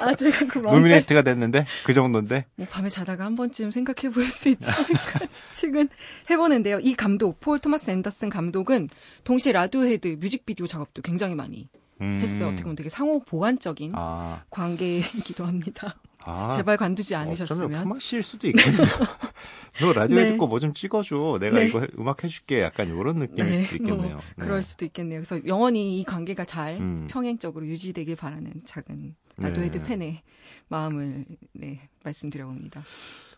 아, 0.01 0.15
제가 0.15 0.47
그 0.47 0.59
노미네이트가 0.59 1.21
됐는데 1.21 1.65
그 1.83 1.93
정도인데 1.93 2.45
뭐 2.55 2.67
밤에 2.69 2.89
자다가 2.89 3.25
한 3.25 3.35
번쯤 3.35 3.71
생각해 3.71 4.13
볼 4.13 4.23
수 4.25 4.49
있지 4.49 4.69
않을까 4.69 5.25
추측은 5.53 5.89
해보는데요. 6.29 6.79
이 6.81 6.95
감독 6.95 7.39
폴 7.39 7.59
토마스 7.59 7.89
앤더슨 7.91 8.29
감독은 8.29 8.89
동시에 9.23 9.51
라디오헤드 9.53 10.17
뮤직비디오 10.19 10.67
작업도 10.67 11.01
굉장히 11.01 11.35
많이 11.35 11.69
음. 12.01 12.19
했어요. 12.21 12.47
어떻게 12.49 12.63
보면 12.63 12.75
되게 12.75 12.89
상호 12.89 13.23
보완적인 13.23 13.93
아, 13.95 14.43
관계이기도 14.49 15.45
합니다. 15.45 15.95
아 16.29 16.53
제발 16.57 16.75
관두지 16.75 17.13
어쩌면 17.15 17.27
않으셨으면. 17.29 17.81
품앗이일 17.83 18.21
수도 18.21 18.47
있겠네요. 18.49 18.85
너 19.79 19.93
라디오 19.93 20.17
네. 20.17 20.27
듣고 20.27 20.47
뭐 20.47 20.59
좀 20.59 20.73
찍어줘. 20.73 21.37
내가 21.39 21.59
네. 21.59 21.67
이거 21.67 21.79
해- 21.79 21.87
음악 21.97 22.23
해줄게. 22.23 22.61
약간 22.63 22.87
이런 22.87 23.15
느낌일 23.17 23.55
수도 23.65 23.75
있겠네요. 23.77 23.95
뭐 24.15 24.17
네. 24.35 24.43
그럴 24.43 24.61
수도 24.61 24.83
있겠네요. 24.85 25.21
그래서 25.21 25.39
영원히 25.47 25.99
이 25.99 26.03
관계가 26.03 26.43
잘 26.45 26.77
음. 26.81 27.07
평행적으로 27.09 27.65
유지되길 27.65 28.15
바라는 28.17 28.61
작은 28.65 29.15
라디오헤드 29.37 29.77
네. 29.79 29.83
팬의 29.83 30.21
마음을 30.67 31.25
네, 31.53 31.89
말씀드려봅니다. 32.03 32.83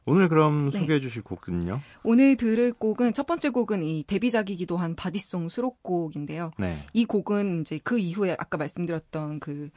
오늘 0.05 0.27
그럼 0.29 0.69
네. 0.71 0.79
소개해 0.79 0.99
주실 0.99 1.21
곡은요? 1.21 1.79
오늘 2.03 2.35
들을 2.35 2.73
곡은 2.73 3.13
첫 3.13 3.25
번째 3.27 3.49
곡은 3.49 3.83
이 3.83 4.03
데뷔작이기도 4.07 4.77
한 4.77 4.95
Bodysong 4.95 5.49
수록곡인데요. 5.49 6.51
네. 6.57 6.79
이 6.93 7.05
곡은 7.05 7.61
이제 7.61 7.79
그 7.83 7.99
이후에 7.99 8.35
아까 8.39 8.57
말씀드렸던 8.57 9.39
그 9.39 9.69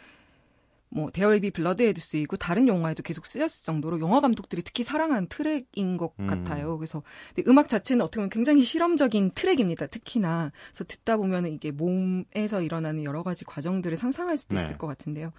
뭐 0.94 1.10
There 1.10 1.29
Will 1.29 1.45
Be 1.45 1.52
Blood에도 1.52 2.00
쓰이고 2.00 2.36
다른 2.36 2.68
영화에도 2.68 3.02
계속 3.02 3.26
쓰였을 3.26 3.64
정도로 3.64 3.98
영화 4.00 4.20
감독들이 4.20 4.62
특히 4.62 4.84
사랑한 4.84 5.26
트랙인 5.26 5.96
것 5.96 6.12
음. 6.20 6.26
같아요. 6.26 6.76
그래서 6.76 7.02
음악 7.48 7.68
자체는 7.68 8.04
어떻게 8.04 8.18
보면 8.18 8.28
굉장히 8.28 8.62
실험적인 8.62 9.32
트랙입니다. 9.34 9.86
특히나 9.86 10.52
그래서 10.68 10.84
듣다 10.84 11.16
보면 11.16 11.46
이게 11.46 11.70
몸에서 11.70 12.60
일어나는 12.60 13.04
여러 13.04 13.22
가지 13.22 13.46
과정들을 13.46 13.96
상상할 13.96 14.36
수도 14.36 14.56
네. 14.56 14.64
있을 14.64 14.76
것 14.76 14.86
같은데요. 14.86 15.32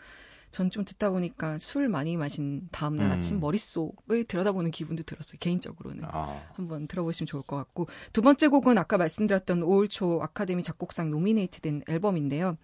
전 0.53 0.69
좀 0.69 0.85
듣다 0.85 1.09
보니까 1.09 1.57
술 1.57 1.89
많이 1.89 2.15
마신 2.15 2.69
다음날 2.71 3.07
음. 3.07 3.11
아침 3.11 3.39
머릿속을 3.41 4.23
들여다보는 4.25 4.71
기분도 4.71 5.03
들었어요. 5.03 5.37
개인적으로는. 5.39 6.05
아, 6.05 6.41
한번 6.53 6.87
들어보시면 6.87 7.27
좋을 7.27 7.43
것 7.43 7.57
같고 7.57 7.87
두 8.13 8.21
번째 8.21 8.47
곡은 8.47 8.77
아까 8.77 8.97
말씀드렸던 8.97 9.61
5월 9.61 9.89
초 9.89 10.21
아카데미 10.21 10.63
작곡상 10.63 11.11
노미네이트된 11.11 11.83
앨범인데요. 11.87 12.57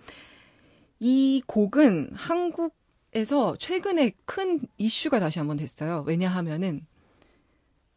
이 1.00 1.42
곡은 1.48 2.12
한국에서 2.14 3.56
최근에 3.58 4.14
큰 4.26 4.62
이슈가 4.78 5.20
다시 5.20 5.40
한번 5.40 5.58
됐어요. 5.58 6.04
왜냐하면은 6.08 6.86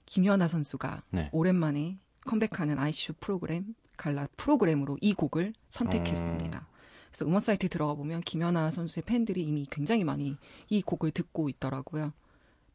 김연아 0.06 0.48
선수가 0.48 1.04
네. 1.10 1.28
오랜만에 1.32 1.98
컴백하는 2.26 2.78
아이쇼 2.78 3.14
프로그램 3.20 3.74
갈라 3.96 4.26
프로그램으로 4.36 4.98
이 5.00 5.14
곡을 5.14 5.52
선택했습니다. 5.68 6.66
그래서 7.12 7.26
음원 7.26 7.40
사이트에 7.40 7.68
들어가 7.68 7.94
보면 7.94 8.22
김연아 8.22 8.70
선수의 8.70 9.04
팬들이 9.06 9.42
이미 9.42 9.66
굉장히 9.70 10.02
많이 10.02 10.36
이 10.70 10.82
곡을 10.82 11.10
듣고 11.12 11.48
있더라고요. 11.50 12.12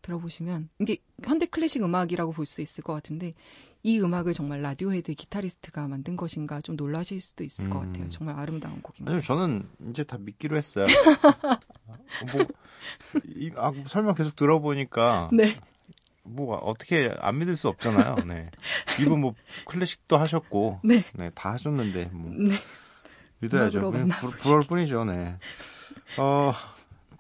들어보시면 0.04 0.70
이게 0.80 0.98
현대 1.24 1.46
클래식 1.48 1.84
음악이라고 1.84 2.32
볼 2.32 2.46
수 2.46 2.62
있을 2.62 2.84
것 2.84 2.94
같은데 2.94 3.34
이 3.84 4.00
음악을 4.00 4.34
정말 4.34 4.62
라디오헤드 4.62 5.14
기타리스트가 5.16 5.88
만든 5.88 6.16
것인가 6.16 6.62
좀 6.62 6.76
놀라실 6.76 7.20
수도 7.20 7.44
있을 7.44 7.70
것 7.70 7.82
음. 7.82 7.88
같아요. 7.94 8.10
정말 8.10 8.38
아름다운 8.40 8.82
곡입니다. 8.82 9.12
아니요, 9.12 9.22
저는 9.22 9.68
이제 9.90 10.04
다 10.04 10.18
믿기로 10.20 10.56
했어요. 10.58 10.86
뭐, 12.34 12.48
이, 13.26 13.52
아, 13.56 13.72
설명 13.86 14.16
계속 14.16 14.36
들어보니까, 14.36 15.30
네. 15.32 15.60
뭐, 16.24 16.56
어떻게 16.58 17.14
안 17.20 17.38
믿을 17.40 17.56
수 17.56 17.68
없잖아요. 17.70 18.26
네. 18.28 18.50
이분 19.00 19.22
뭐, 19.22 19.36
클래식도 19.66 20.18
하셨고, 20.18 20.82
네. 20.84 21.06
네, 21.14 21.30
다 21.34 21.54
하셨는데, 21.54 22.10
뭐, 22.12 22.32
네. 22.34 22.56
믿어야죠. 23.40 23.92
부, 23.92 24.32
부러울 24.40 24.64
뿐이죠, 24.68 25.06
네. 25.06 25.38
어, 26.18 26.54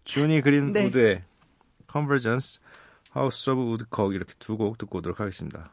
조니 0.04 0.42
그린 0.42 0.74
네. 0.74 0.86
우드의 0.86 1.24
Convergence, 1.92 2.62
House 3.16 3.52
of 3.52 3.62
Woodcock 3.62 4.16
이렇게 4.16 4.34
두 4.40 4.58
곡 4.58 4.78
듣고 4.78 5.00
오도록 5.00 5.20
하겠습니다. 5.20 5.70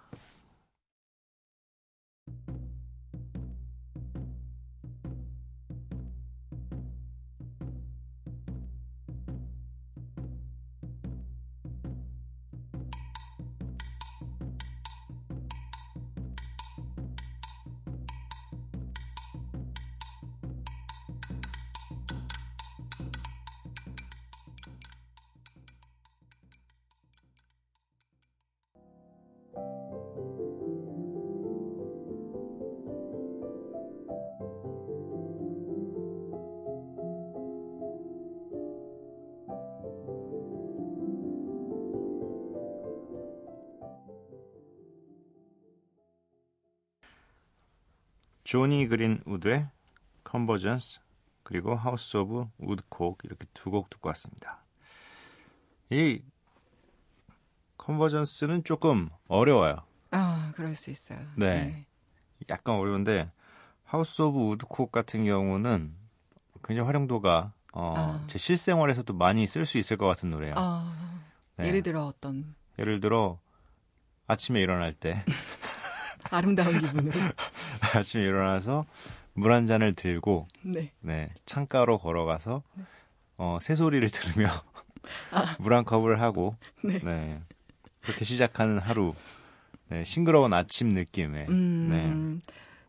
조니 48.55 48.87
그린우드의 48.87 49.66
Convergence, 50.31 51.01
그리고 51.43 51.73
House 51.77 52.17
of 52.17 52.47
Woodcock 52.62 53.17
이렇게 53.25 53.47
두 53.53 53.69
곡 53.73 53.90
듣고 53.90 54.11
왔습니다. 54.11 54.62
이 55.90 56.23
Convergence는 57.79 58.62
조금 58.62 59.09
어려워요. 59.27 59.83
아, 60.12 60.53
그럴 60.55 60.77
수 60.77 60.93
있어요. 60.93 61.19
네. 61.37 61.85
약간 62.49 62.77
어려운데 62.77 63.29
House 63.83 64.23
of 64.23 64.38
Woodcock 64.51 64.92
같은 64.93 65.25
경우는 65.25 65.93
굉장히 66.62 66.87
활용도가 66.87 67.53
어, 67.73 67.95
아. 67.97 68.25
제 68.29 68.38
실생활에서도 68.38 69.12
많이 69.14 69.49
쓸 69.49 69.67
수 69.67 69.79
있을 69.79 69.97
것 69.97 70.07
같은 70.07 70.31
노래예요. 70.31 70.55
아, 70.57 71.21
네. 71.57 71.67
예를 71.67 71.83
들어 71.83 72.07
어떤 72.07 72.55
예를 72.79 73.01
들어 73.01 73.40
아침에 74.29 74.61
일어날 74.61 74.95
때 74.95 75.25
아름다운 76.31 76.81
기분으로. 76.81 77.12
아침에 77.96 78.22
일어나서 78.24 78.87
물 79.35 79.52
한 79.52 79.66
잔을 79.66 79.94
들고 79.94 80.46
네. 80.62 80.92
네, 81.00 81.30
창가로 81.44 81.98
걸어가서 81.98 82.62
어, 83.37 83.59
새소리를 83.61 84.09
들으며 84.11 84.48
물한 85.59 85.85
컵을 85.85 86.20
하고 86.20 86.54
아. 86.61 86.87
네. 86.87 86.98
네, 87.00 87.40
그렇게 88.00 88.24
시작하는 88.24 88.78
하루 88.78 89.14
네, 89.88 90.04
싱그러운 90.04 90.52
아침 90.52 90.88
느낌의 90.90 91.46
음, 91.48 91.88
네. 91.90 92.40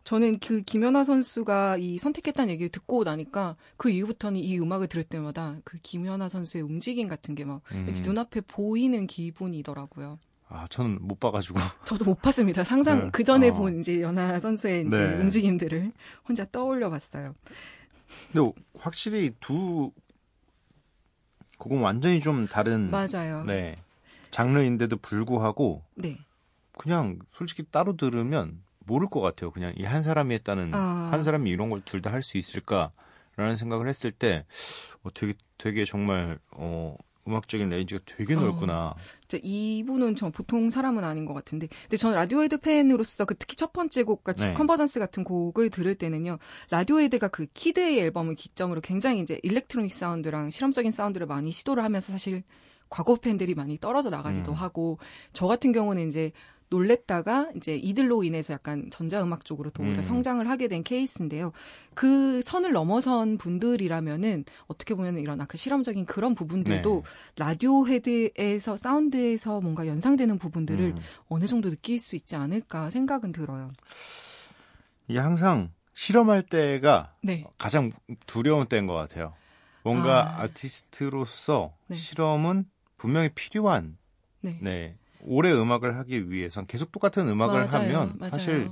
저는 0.04 0.38
그 0.40 0.62
김연아 0.62 1.04
선수가 1.04 1.78
이 1.78 1.98
선택했다는 1.98 2.54
얘기를 2.54 2.70
듣고 2.70 3.04
나니까 3.04 3.56
그 3.76 3.90
이후부터는 3.90 4.40
이 4.40 4.60
음악을 4.60 4.88
들을 4.88 5.04
때마다 5.04 5.58
그 5.64 5.78
김연아 5.82 6.30
선수의 6.30 6.64
움직임 6.64 7.08
같은 7.08 7.34
게막 7.34 7.62
음. 7.72 7.94
눈앞에 8.04 8.42
보이는 8.42 9.08
기분이더라고요. 9.08 10.20
아 10.48 10.68
저는 10.70 11.00
못 11.02 11.20
봐가지고 11.20 11.60
저도 11.86 12.06
못 12.06 12.22
봤습니다. 12.22 12.64
상상 12.64 13.06
네. 13.06 13.10
그 13.12 13.24
전에 13.24 13.50
어. 13.50 13.54
본 13.54 13.80
이제 13.80 14.02
연아 14.02 14.40
선수의 14.40 14.88
이제 14.88 14.98
네. 14.98 15.16
움직임들을 15.22 15.92
혼자 16.28 16.46
떠올려 16.52 16.90
봤어요. 16.90 17.34
근데 18.32 18.52
확실히 18.80 19.32
두 19.40 19.92
곡은 21.58 21.80
완전히 21.82 22.20
좀 22.20 22.48
다른 22.48 22.92
맞아요. 22.92 23.44
네 23.46 23.78
장르인데도 24.32 24.98
불구하고 24.98 25.84
네. 25.96 26.18
그냥 26.78 27.20
솔직히 27.34 27.64
따로 27.72 27.96
들으면 27.98 28.62
모를 28.86 29.08
것 29.10 29.22
같아요. 29.22 29.50
그냥 29.52 29.74
이 29.78 29.84
한 29.84 30.04
사람이 30.04 30.34
했다는 30.36 30.74
아. 30.76 31.10
한 31.12 31.24
사람이 31.24 31.50
이런 31.50 31.70
걸 31.70 31.82
둘 31.86 32.02
다 32.02 32.12
할 32.12 32.22
수 32.22 32.38
있을까라는 32.38 33.56
생각을 33.58 33.88
했을 33.88 34.12
때 34.12 34.46
어, 35.04 35.10
되게 35.14 35.34
되게 35.58 35.86
정말 35.86 36.38
어 36.52 36.96
음악적인 37.28 37.70
range가 37.70 38.02
되게 38.06 38.36
어. 38.36 38.40
넓구나. 38.40 38.96
저 39.28 39.38
이분은 39.42 40.16
전 40.16 40.32
보통 40.32 40.70
사람은 40.70 41.04
아닌 41.04 41.26
것 41.26 41.34
같은데, 41.34 41.68
근데 41.84 41.98
저는 41.98 42.16
라디오헤드 42.16 42.58
팬으로서 42.60 43.26
그 43.26 43.36
특히 43.36 43.56
첫 43.56 43.74
번째 43.74 44.04
곡 44.04 44.24
같이 44.24 44.46
네. 44.46 44.54
Convergence 44.54 45.00
같은 45.00 45.24
곡을 45.24 45.70
들을 45.70 45.96
때는요, 45.96 46.38
라디오헤드가 46.70 47.30
그 47.30 47.48
Kid 47.54 47.88
A 47.88 48.00
앨범을 48.00 48.36
기점으로 48.36 48.82
굉장히 48.82 49.22
이제 49.22 49.40
electronic 49.44 49.94
사운드랑 49.94 50.52
실험적인 50.52 50.92
사운드를 50.92 51.28
많이 51.28 51.52
시도를 51.52 51.84
하면서 51.84 52.12
사실 52.12 52.44
과거 52.90 53.16
팬들이 53.16 53.56
많이 53.56 53.80
떨어져 53.80 54.10
나가기도 54.10 54.52
음. 54.52 54.56
하고, 54.56 55.00
저 55.34 55.48
같은 55.48 55.72
경우는 55.72 56.08
이제 56.08 56.32
놀랬다가 56.70 57.50
이제 57.56 57.76
이들로 57.76 58.24
인해서 58.24 58.54
약간 58.54 58.90
전자음악 58.92 59.46
쪽으로 59.46 59.70
또 59.72 59.84
오히려 59.84 59.98
음. 59.98 60.02
성장을 60.02 60.50
하게 60.50 60.68
된 60.68 60.84
케이스인데요. 60.84 61.52
그 61.94 62.42
선을 62.42 62.72
넘어선 62.72 63.38
분들이라면은 63.38 64.46
어떻게 64.68 64.96
보면 64.96 65.18
이런 65.18 65.40
아까 65.42 65.58
실험적인 65.58 66.06
그런 66.06 66.36
부분들도 66.36 67.04
네. 67.04 67.44
라디오 67.44 67.88
헤드에서 67.88 68.78
사운드에서 68.78 69.62
뭔가 69.62 69.88
연상되는 69.88 70.38
부분들을 70.38 70.86
음. 70.86 70.98
어느 71.28 71.46
정도 71.48 71.70
느낄 71.70 72.00
수 72.00 72.16
있지 72.16 72.36
않을까 72.36 72.90
생각은 72.90 73.32
들어요. 73.32 73.72
이게 75.08 75.20
항상 75.20 75.72
실험할 75.94 76.44
때가 76.44 77.14
네. 77.22 77.46
가장 77.58 77.92
두려운 78.26 78.68
때인 78.68 78.88
것 78.88 78.94
같아요. 78.94 79.34
뭔가 79.84 80.38
아. 80.38 80.44
아. 80.44 80.48
티스트로서 80.48 81.74
네. 81.88 81.96
실험은 81.96 82.66
분명히 82.98 83.30
필요한 83.30 83.98
네. 84.42 84.98
네 85.26 85.34
오래 85.34 85.52
음악을 85.52 85.98
하기 85.98 86.30
위해선 86.32 86.68
계속 86.68 86.92
똑같은 86.92 87.28
음악을 87.28 87.68
맞아요. 87.68 87.86
하면 87.86 88.14
맞아요. 88.18 88.32
사실 88.32 88.70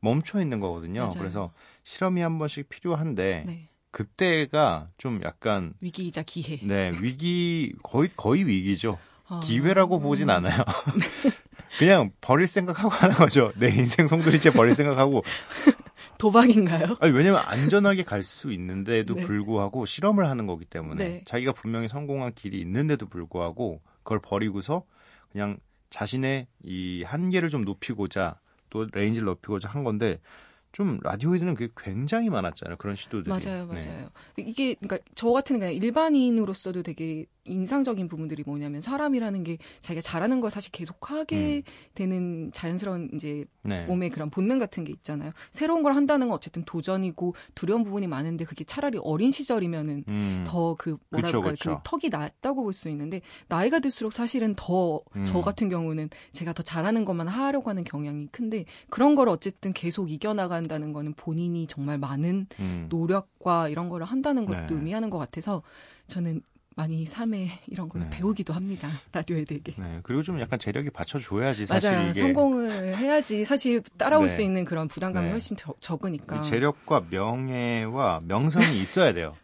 멈춰 0.00 0.40
있는 0.40 0.60
거거든요. 0.60 1.02
맞아요. 1.02 1.14
그래서 1.18 1.52
실험이 1.84 2.20
한 2.20 2.38
번씩 2.38 2.68
필요한데 2.68 3.44
네. 3.46 3.68
그때가 3.90 4.88
좀 4.98 5.20
약간 5.24 5.72
위기이자 5.80 6.22
기회. 6.22 6.58
네 6.62 6.92
위기 7.00 7.72
거의 7.82 8.08
거의 8.16 8.46
위기죠. 8.46 8.98
아. 9.28 9.40
기회라고 9.42 9.98
보진 10.00 10.30
않아요. 10.30 10.62
그냥 11.78 12.10
버릴 12.20 12.46
생각하고 12.46 12.90
하는 12.90 13.16
거죠. 13.16 13.52
내 13.56 13.68
인생 13.68 14.06
송두리째 14.06 14.52
버릴 14.52 14.74
생각하고 14.74 15.22
도박인가요? 16.18 16.96
아니, 17.00 17.12
왜냐면 17.12 17.42
안전하게 17.44 18.04
갈 18.04 18.22
수 18.22 18.52
있는데도 18.52 19.14
네. 19.14 19.20
불구하고 19.22 19.84
실험을 19.86 20.28
하는 20.28 20.46
거기 20.46 20.64
때문에 20.64 21.04
네. 21.04 21.22
자기가 21.26 21.52
분명히 21.52 21.88
성공한 21.88 22.32
길이 22.34 22.60
있는데도 22.60 23.06
불구하고 23.06 23.80
그걸 24.02 24.20
버리고서 24.20 24.84
그냥 25.30 25.58
자신의 25.90 26.46
이 26.62 27.02
한계를 27.04 27.48
좀 27.48 27.64
높이고자 27.64 28.40
또 28.70 28.86
range를 28.92 29.26
높이고자 29.26 29.68
한 29.68 29.84
건데 29.84 30.20
좀 30.72 30.98
라디오헤드는 31.02 31.54
그게 31.54 31.72
굉장히 31.76 32.28
많았잖아요. 32.28 32.76
그런 32.76 32.96
시도들이. 32.96 33.30
맞아요, 33.30 33.66
네. 33.72 33.86
맞아요. 33.86 34.10
이게 34.36 34.74
그러니까 34.74 34.98
저 35.14 35.30
같은 35.30 35.58
그냥 35.58 35.74
일반인으로서도 35.74 36.82
되게 36.82 37.26
인상적인 37.46 38.08
부분들이 38.08 38.44
뭐냐면 38.46 38.80
사람이라는 38.80 39.44
게 39.44 39.58
자기가 39.82 40.00
잘하는 40.00 40.40
걸 40.40 40.50
사실 40.50 40.70
계속 40.70 41.10
하게 41.10 41.56
음. 41.56 41.62
되는 41.94 42.50
자연스러운 42.52 43.10
이제 43.14 43.44
네. 43.64 43.84
몸의 43.86 44.10
그런 44.10 44.30
본능 44.30 44.58
같은 44.58 44.84
게 44.84 44.92
있잖아요. 44.92 45.32
새로운 45.50 45.82
걸 45.82 45.94
한다는 45.94 46.28
건 46.28 46.36
어쨌든 46.36 46.64
도전이고 46.64 47.34
두려운 47.54 47.82
부분이 47.82 48.06
많은데 48.06 48.44
그게 48.44 48.64
차라리 48.64 48.98
어린 49.02 49.30
시절이면은 49.30 50.04
음. 50.08 50.44
더그 50.46 50.98
뭐랄까 51.10 51.40
그쵸, 51.40 51.50
그쵸. 51.50 51.80
그 51.82 51.90
턱이 51.90 52.10
낮다고 52.10 52.62
볼 52.62 52.76
수 52.76 52.88
있는데 52.90 53.22
나이가 53.48 53.78
들수록 53.80 54.12
사실은 54.12 54.54
더저 54.54 55.02
음. 55.16 55.42
같은 55.42 55.68
경우는 55.68 56.10
제가 56.32 56.52
더 56.52 56.62
잘하는 56.62 57.04
것만 57.04 57.26
하려고 57.26 57.70
하는 57.70 57.82
경향이 57.84 58.28
큰데 58.30 58.66
그런 58.90 59.14
걸 59.14 59.28
어쨌든 59.28 59.72
계속 59.72 60.10
이겨나간다는 60.10 60.92
거는 60.92 61.14
본인이 61.14 61.66
정말 61.66 61.98
많은 61.98 62.46
음. 62.60 62.86
노력과 62.90 63.68
이런 63.68 63.88
거를 63.88 64.06
한다는 64.06 64.44
것도 64.44 64.66
네. 64.66 64.74
의미하는 64.74 65.10
것 65.10 65.18
같아서 65.18 65.62
저는 66.06 66.42
많이 66.76 67.06
삶에 67.06 67.48
이런 67.68 67.88
걸 67.88 68.02
네. 68.02 68.10
배우기도 68.10 68.52
합니다. 68.52 68.88
라디오에 69.12 69.44
되게. 69.44 69.72
네. 69.78 70.00
그리고 70.02 70.22
좀 70.22 70.38
약간 70.40 70.58
재력이 70.58 70.90
받쳐줘야지 70.90 71.64
사실 71.66 71.90
맞아요. 71.90 72.10
이게 72.10 72.20
성공을 72.20 72.96
해야지 72.96 73.44
사실 73.46 73.82
따라올 73.96 74.26
네. 74.28 74.32
수 74.32 74.42
있는 74.42 74.64
그런 74.66 74.86
부담감이 74.86 75.24
네. 75.26 75.32
훨씬 75.32 75.56
적, 75.56 75.80
적으니까. 75.80 76.36
이 76.36 76.42
재력과 76.42 77.06
명예와 77.10 78.20
명성이 78.24 78.80
있어야 78.82 79.14
돼요. 79.14 79.34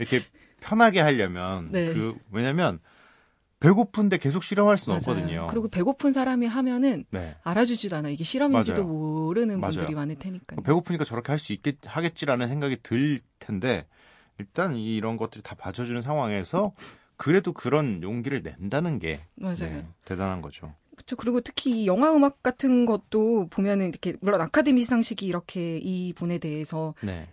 이렇게 0.00 0.22
편하게 0.60 1.00
하려면 1.00 1.70
네. 1.70 1.86
그 1.86 2.16
왜냐면 2.32 2.80
배고픈데 3.60 4.18
계속 4.18 4.42
실험할 4.42 4.76
수는 4.76 4.98
맞아요. 4.98 5.18
없거든요. 5.20 5.46
그리고 5.48 5.68
배고픈 5.68 6.10
사람이 6.10 6.48
하면은 6.48 7.04
네. 7.10 7.36
알아주지도 7.44 7.94
않아. 7.94 8.08
이게 8.08 8.24
실험인지도 8.24 8.82
맞아요. 8.82 8.92
모르는 8.92 9.60
분들이 9.60 9.84
맞아요. 9.84 9.96
많을 9.96 10.16
테니까요. 10.16 10.62
배고프니까 10.62 11.04
저렇게 11.04 11.30
할 11.30 11.38
수 11.38 11.52
있겠 11.52 11.76
하겠지라는 11.86 12.48
생각이 12.48 12.78
들 12.82 13.20
텐데 13.38 13.86
일단 14.42 14.76
이런 14.76 15.16
것들이 15.16 15.42
다 15.42 15.54
받쳐주는 15.54 16.02
상황에서 16.02 16.72
그래도 17.16 17.52
그런 17.52 18.02
용기를 18.02 18.42
낸다는 18.42 18.98
게 18.98 19.20
맞아요. 19.36 19.56
네, 19.58 19.86
대단한 20.04 20.42
거죠. 20.42 20.74
그렇죠. 20.96 21.16
그리고 21.16 21.40
특히 21.40 21.82
이 21.82 21.86
영화 21.86 22.12
음악 22.12 22.42
같은 22.42 22.84
것도 22.84 23.46
보면은 23.48 23.88
이렇게 23.88 24.14
물론 24.20 24.40
아카데미 24.40 24.82
시상식이 24.82 25.24
이렇게 25.24 25.78
이 25.78 26.12
분에 26.14 26.38
대해서 26.38 26.94
네. 27.00 27.28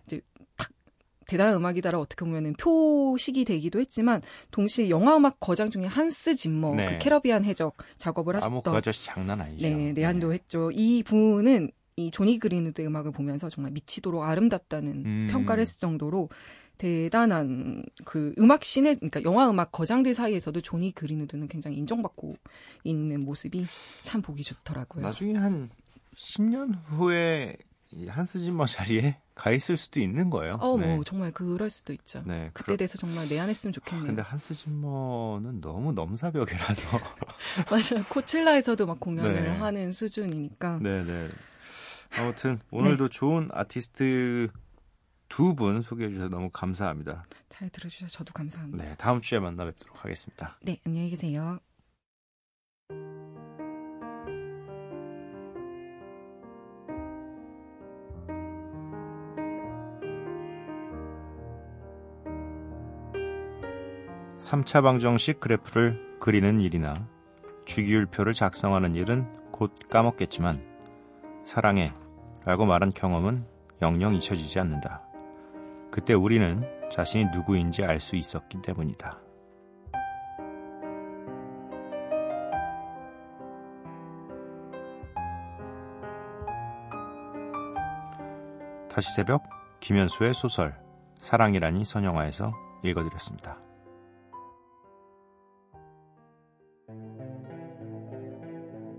대단한 1.28 1.56
음악이다라 1.56 2.00
어떻게 2.00 2.26
보면은 2.26 2.54
표식이 2.54 3.46
되기도 3.46 3.80
했지만 3.80 4.22
동시에 4.52 4.90
영화 4.90 5.16
음악 5.16 5.40
거장 5.40 5.70
중에 5.70 5.86
한스 5.86 6.36
짐머 6.36 6.76
네. 6.76 6.86
그 6.86 6.98
캐러비안 7.00 7.46
해적 7.46 7.76
작업을 7.98 8.36
아무 8.38 8.62
그 8.62 8.70
하셨던 8.70 8.76
아저씨 8.76 9.06
장난 9.06 9.42
아니죠. 9.42 9.68
네, 9.68 9.92
내한도 9.94 10.34
했죠. 10.34 10.72
이 10.74 11.04
분은 11.04 11.72
이 11.98 12.12
조니 12.12 12.40
그린우드 12.40 12.82
음악을 12.82 13.12
보면서 13.12 13.50
정말 13.50 13.74
미치도록 13.74 14.24
아름답다는 14.24 15.06
음. 15.06 15.28
평가를 15.32 15.62
했을 15.62 15.80
정도로 15.80 16.30
대단한 16.80 17.84
그 18.06 18.34
음악 18.40 18.64
씬에 18.64 18.96
그러니까 18.96 19.22
영화 19.24 19.50
음악 19.50 19.72
거장들 19.72 20.14
사이에서도 20.16 20.60
조니 20.62 20.94
그린우드는 20.94 21.48
굉장히 21.50 21.78
인정받고 21.78 22.38
있는 22.86 23.20
모습이 23.20 23.68
참 24.04 24.22
보기 24.22 24.44
좋더라고요. 24.44 25.04
나중에 25.04 25.36
한 25.36 25.70
10년 26.18 26.74
후에 26.86 27.58
이 27.92 28.08
한스 28.08 28.40
짐머 28.40 28.66
자리에 28.66 29.18
가 29.36 29.52
있을 29.52 29.76
수도 29.76 30.00
있는 30.00 30.30
거예요. 30.30 30.54
어, 30.62 30.78
네. 30.78 30.96
뭐 30.96 31.04
정말 31.04 31.32
그럴 31.32 31.70
수도 31.70 31.92
있죠. 31.92 32.24
네. 32.26 32.50
그때 32.54 32.66
그러- 32.68 32.78
대해서 32.78 32.98
정말 32.98 33.28
내한했으면 33.28 33.74
좋겠네요. 33.74 34.08
근데 34.08 34.22
한스 34.22 34.54
짐머는 34.54 35.60
너무 35.60 35.92
넘사벽이라서. 35.94 36.84
맞아요. 37.70 38.06
코첼라에서도 38.10 38.86
막 38.86 39.00
공연을 39.00 39.34
네. 39.44 39.50
하는 39.50 39.92
수준이니까. 39.92 40.80
네 40.82 41.04
네. 41.04 41.28
아무튼 42.18 42.60
오늘도 42.72 43.10
좋은 43.10 43.50
아티스트 43.52 44.50
두 45.30 45.54
분 45.56 45.82
소개해 45.82 46.10
주셔서 46.10 46.30
너무 46.30 46.50
감사합니다. 46.52 47.26
잘 47.50 47.70
들어주셔서 47.70 48.12
저도 48.12 48.34
감사합니다. 48.34 48.84
네, 48.84 48.96
다음 48.98 49.22
주에 49.22 49.40
만나 49.40 49.66
뵙도록 49.66 50.04
하겠습니다. 50.04 50.58
네, 50.62 50.80
안녕히 50.86 51.10
계세요. 51.10 51.60
삼차 64.38 64.82
방정식 64.82 65.40
그래프를 65.40 66.18
그리는 66.20 66.60
일이나 66.60 67.08
주기율표를 67.66 68.34
작성하는 68.34 68.96
일은 68.96 69.28
곧 69.52 69.74
까먹겠지만 69.90 70.64
사랑해 71.44 71.94
라고 72.46 72.66
말한 72.66 72.92
경험은 72.92 73.46
영영 73.82 74.16
잊혀지지 74.16 74.60
않는다. 74.60 75.09
그때 75.92 76.14
우리는 76.14 76.64
자신이 76.92 77.26
누구인지 77.34 77.84
알 77.84 78.00
수 78.00 78.16
있었기 78.16 78.62
때문이다. 78.62 79.20
다시 88.90 89.14
새벽 89.14 89.44
김현수의 89.80 90.34
소설 90.34 90.76
사랑이라니 91.22 91.86
선영화에서 91.86 92.54
읽어드렸습니다. 92.84 93.58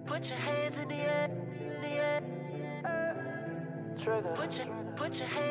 Put 0.06 0.28
your 0.30 0.40
hands 0.40 0.78
in 0.78 0.88
the 0.88 1.00
air, 1.00 1.30
in 1.60 1.80
the 1.80 1.92
air. 1.98 2.20
Trigger. 4.02 4.34
Put 4.34 4.58
your, 4.58 4.68
put 4.96 5.18
your 5.18 5.28
hands. 5.28 5.49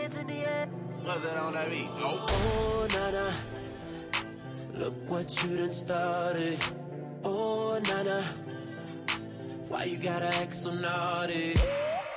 What's 1.03 1.21
that 1.23 1.38
on 1.38 1.53
that 1.53 1.69
beat? 1.69 1.89
Oh, 1.97 2.88
nana. 2.93 3.33
Look 4.75 5.09
what 5.09 5.43
you 5.43 5.57
done 5.57 5.71
started. 5.71 6.59
Oh, 7.23 7.79
nana. 7.89 8.23
Why 9.69 9.83
you 9.85 9.97
gotta 9.97 10.27
act 10.27 10.53
so 10.53 10.73
naughty? 10.73 11.55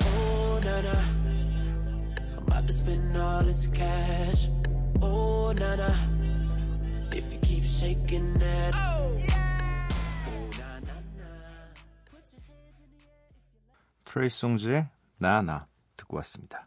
Oh, 0.02 0.60
nana. 0.64 1.04
I'm 2.36 2.46
about 2.46 2.66
to 2.68 2.72
spend 2.72 3.16
all 3.16 3.42
this 3.42 3.66
cash. 3.68 4.48
Oh, 5.00 5.52
na 5.52 5.69
na. 5.69 5.94
If 7.12 7.32
you 7.32 7.38
keep 7.40 7.64
shaking 7.64 8.38
that. 8.38 8.74
Oh, 8.74 9.16
na, 10.58 10.80
na, 10.80 10.96
na. 11.18 11.28
트레이송즈의 14.04 14.88
나나 15.18 15.66
듣고 15.96 16.16
왔습니다. 16.18 16.66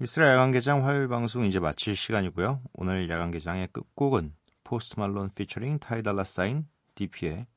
미쓰라 0.00 0.32
야간개장 0.32 0.86
화요일 0.86 1.08
방송 1.08 1.44
이제 1.44 1.58
마칠 1.58 1.96
시간이고요. 1.96 2.60
오늘 2.74 3.10
야간개장의 3.10 3.70
끝곡은 3.72 4.32
포스트 4.62 4.94
말론 5.00 5.30
피처링 5.34 5.80
타이달라 5.80 6.22
사인 6.22 6.68
DP의 6.94 7.48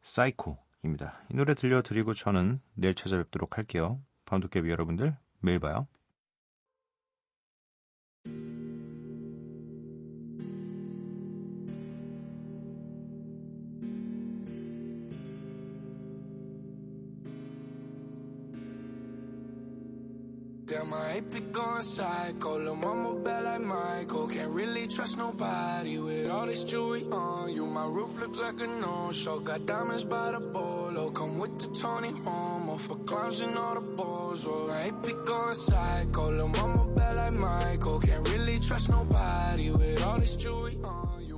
사이코입니다. 0.00 1.20
이 1.30 1.34
노래 1.34 1.52
들려드리고 1.52 2.14
저는 2.14 2.62
내일 2.72 2.94
찾아뵙도록 2.94 3.58
할게요. 3.58 4.00
밤도깨비 4.24 4.70
여러분들 4.70 5.14
매일 5.40 5.58
봐요. 5.58 5.86
Ain't 20.94 21.30
been 21.30 21.52
going 21.52 21.82
psycho. 21.82 22.58
Lil' 22.58 22.74
mama 22.76 23.14
bad 23.20 23.44
like 23.44 23.60
Michael. 23.60 24.26
Can't 24.28 24.50
really 24.50 24.86
trust 24.86 25.18
nobody 25.18 25.98
with 25.98 26.30
all 26.30 26.46
this 26.46 26.64
jewelry 26.64 27.04
on 27.10 27.52
you. 27.52 27.66
My 27.66 27.86
roof 27.86 28.18
look 28.18 28.34
like 28.36 28.60
a 28.60 28.66
no-show. 28.66 29.38
Got 29.40 29.66
diamonds 29.66 30.04
by 30.04 30.32
the 30.32 30.40
bolo. 30.40 31.10
Come 31.10 31.38
with 31.38 31.58
the 31.58 31.68
Tony 31.78 32.12
Homo 32.24 32.76
for 32.76 32.96
clowns 33.04 33.40
and 33.40 33.56
all 33.58 33.74
the 33.74 33.80
balls. 33.80 34.46
Oh, 34.46 34.70
I 34.70 34.90
been 34.90 35.24
going 35.24 35.54
psycho. 35.54 36.30
Lil' 36.30 36.48
mama 36.48 36.86
bad 36.94 37.16
like 37.16 37.32
Michael. 37.32 38.00
Can't 38.00 38.28
really 38.30 38.58
trust 38.58 38.88
nobody 38.88 39.70
with 39.70 40.02
all 40.02 40.18
this 40.18 40.36
jewelry 40.36 40.78
on 40.82 41.24
you. 41.26 41.31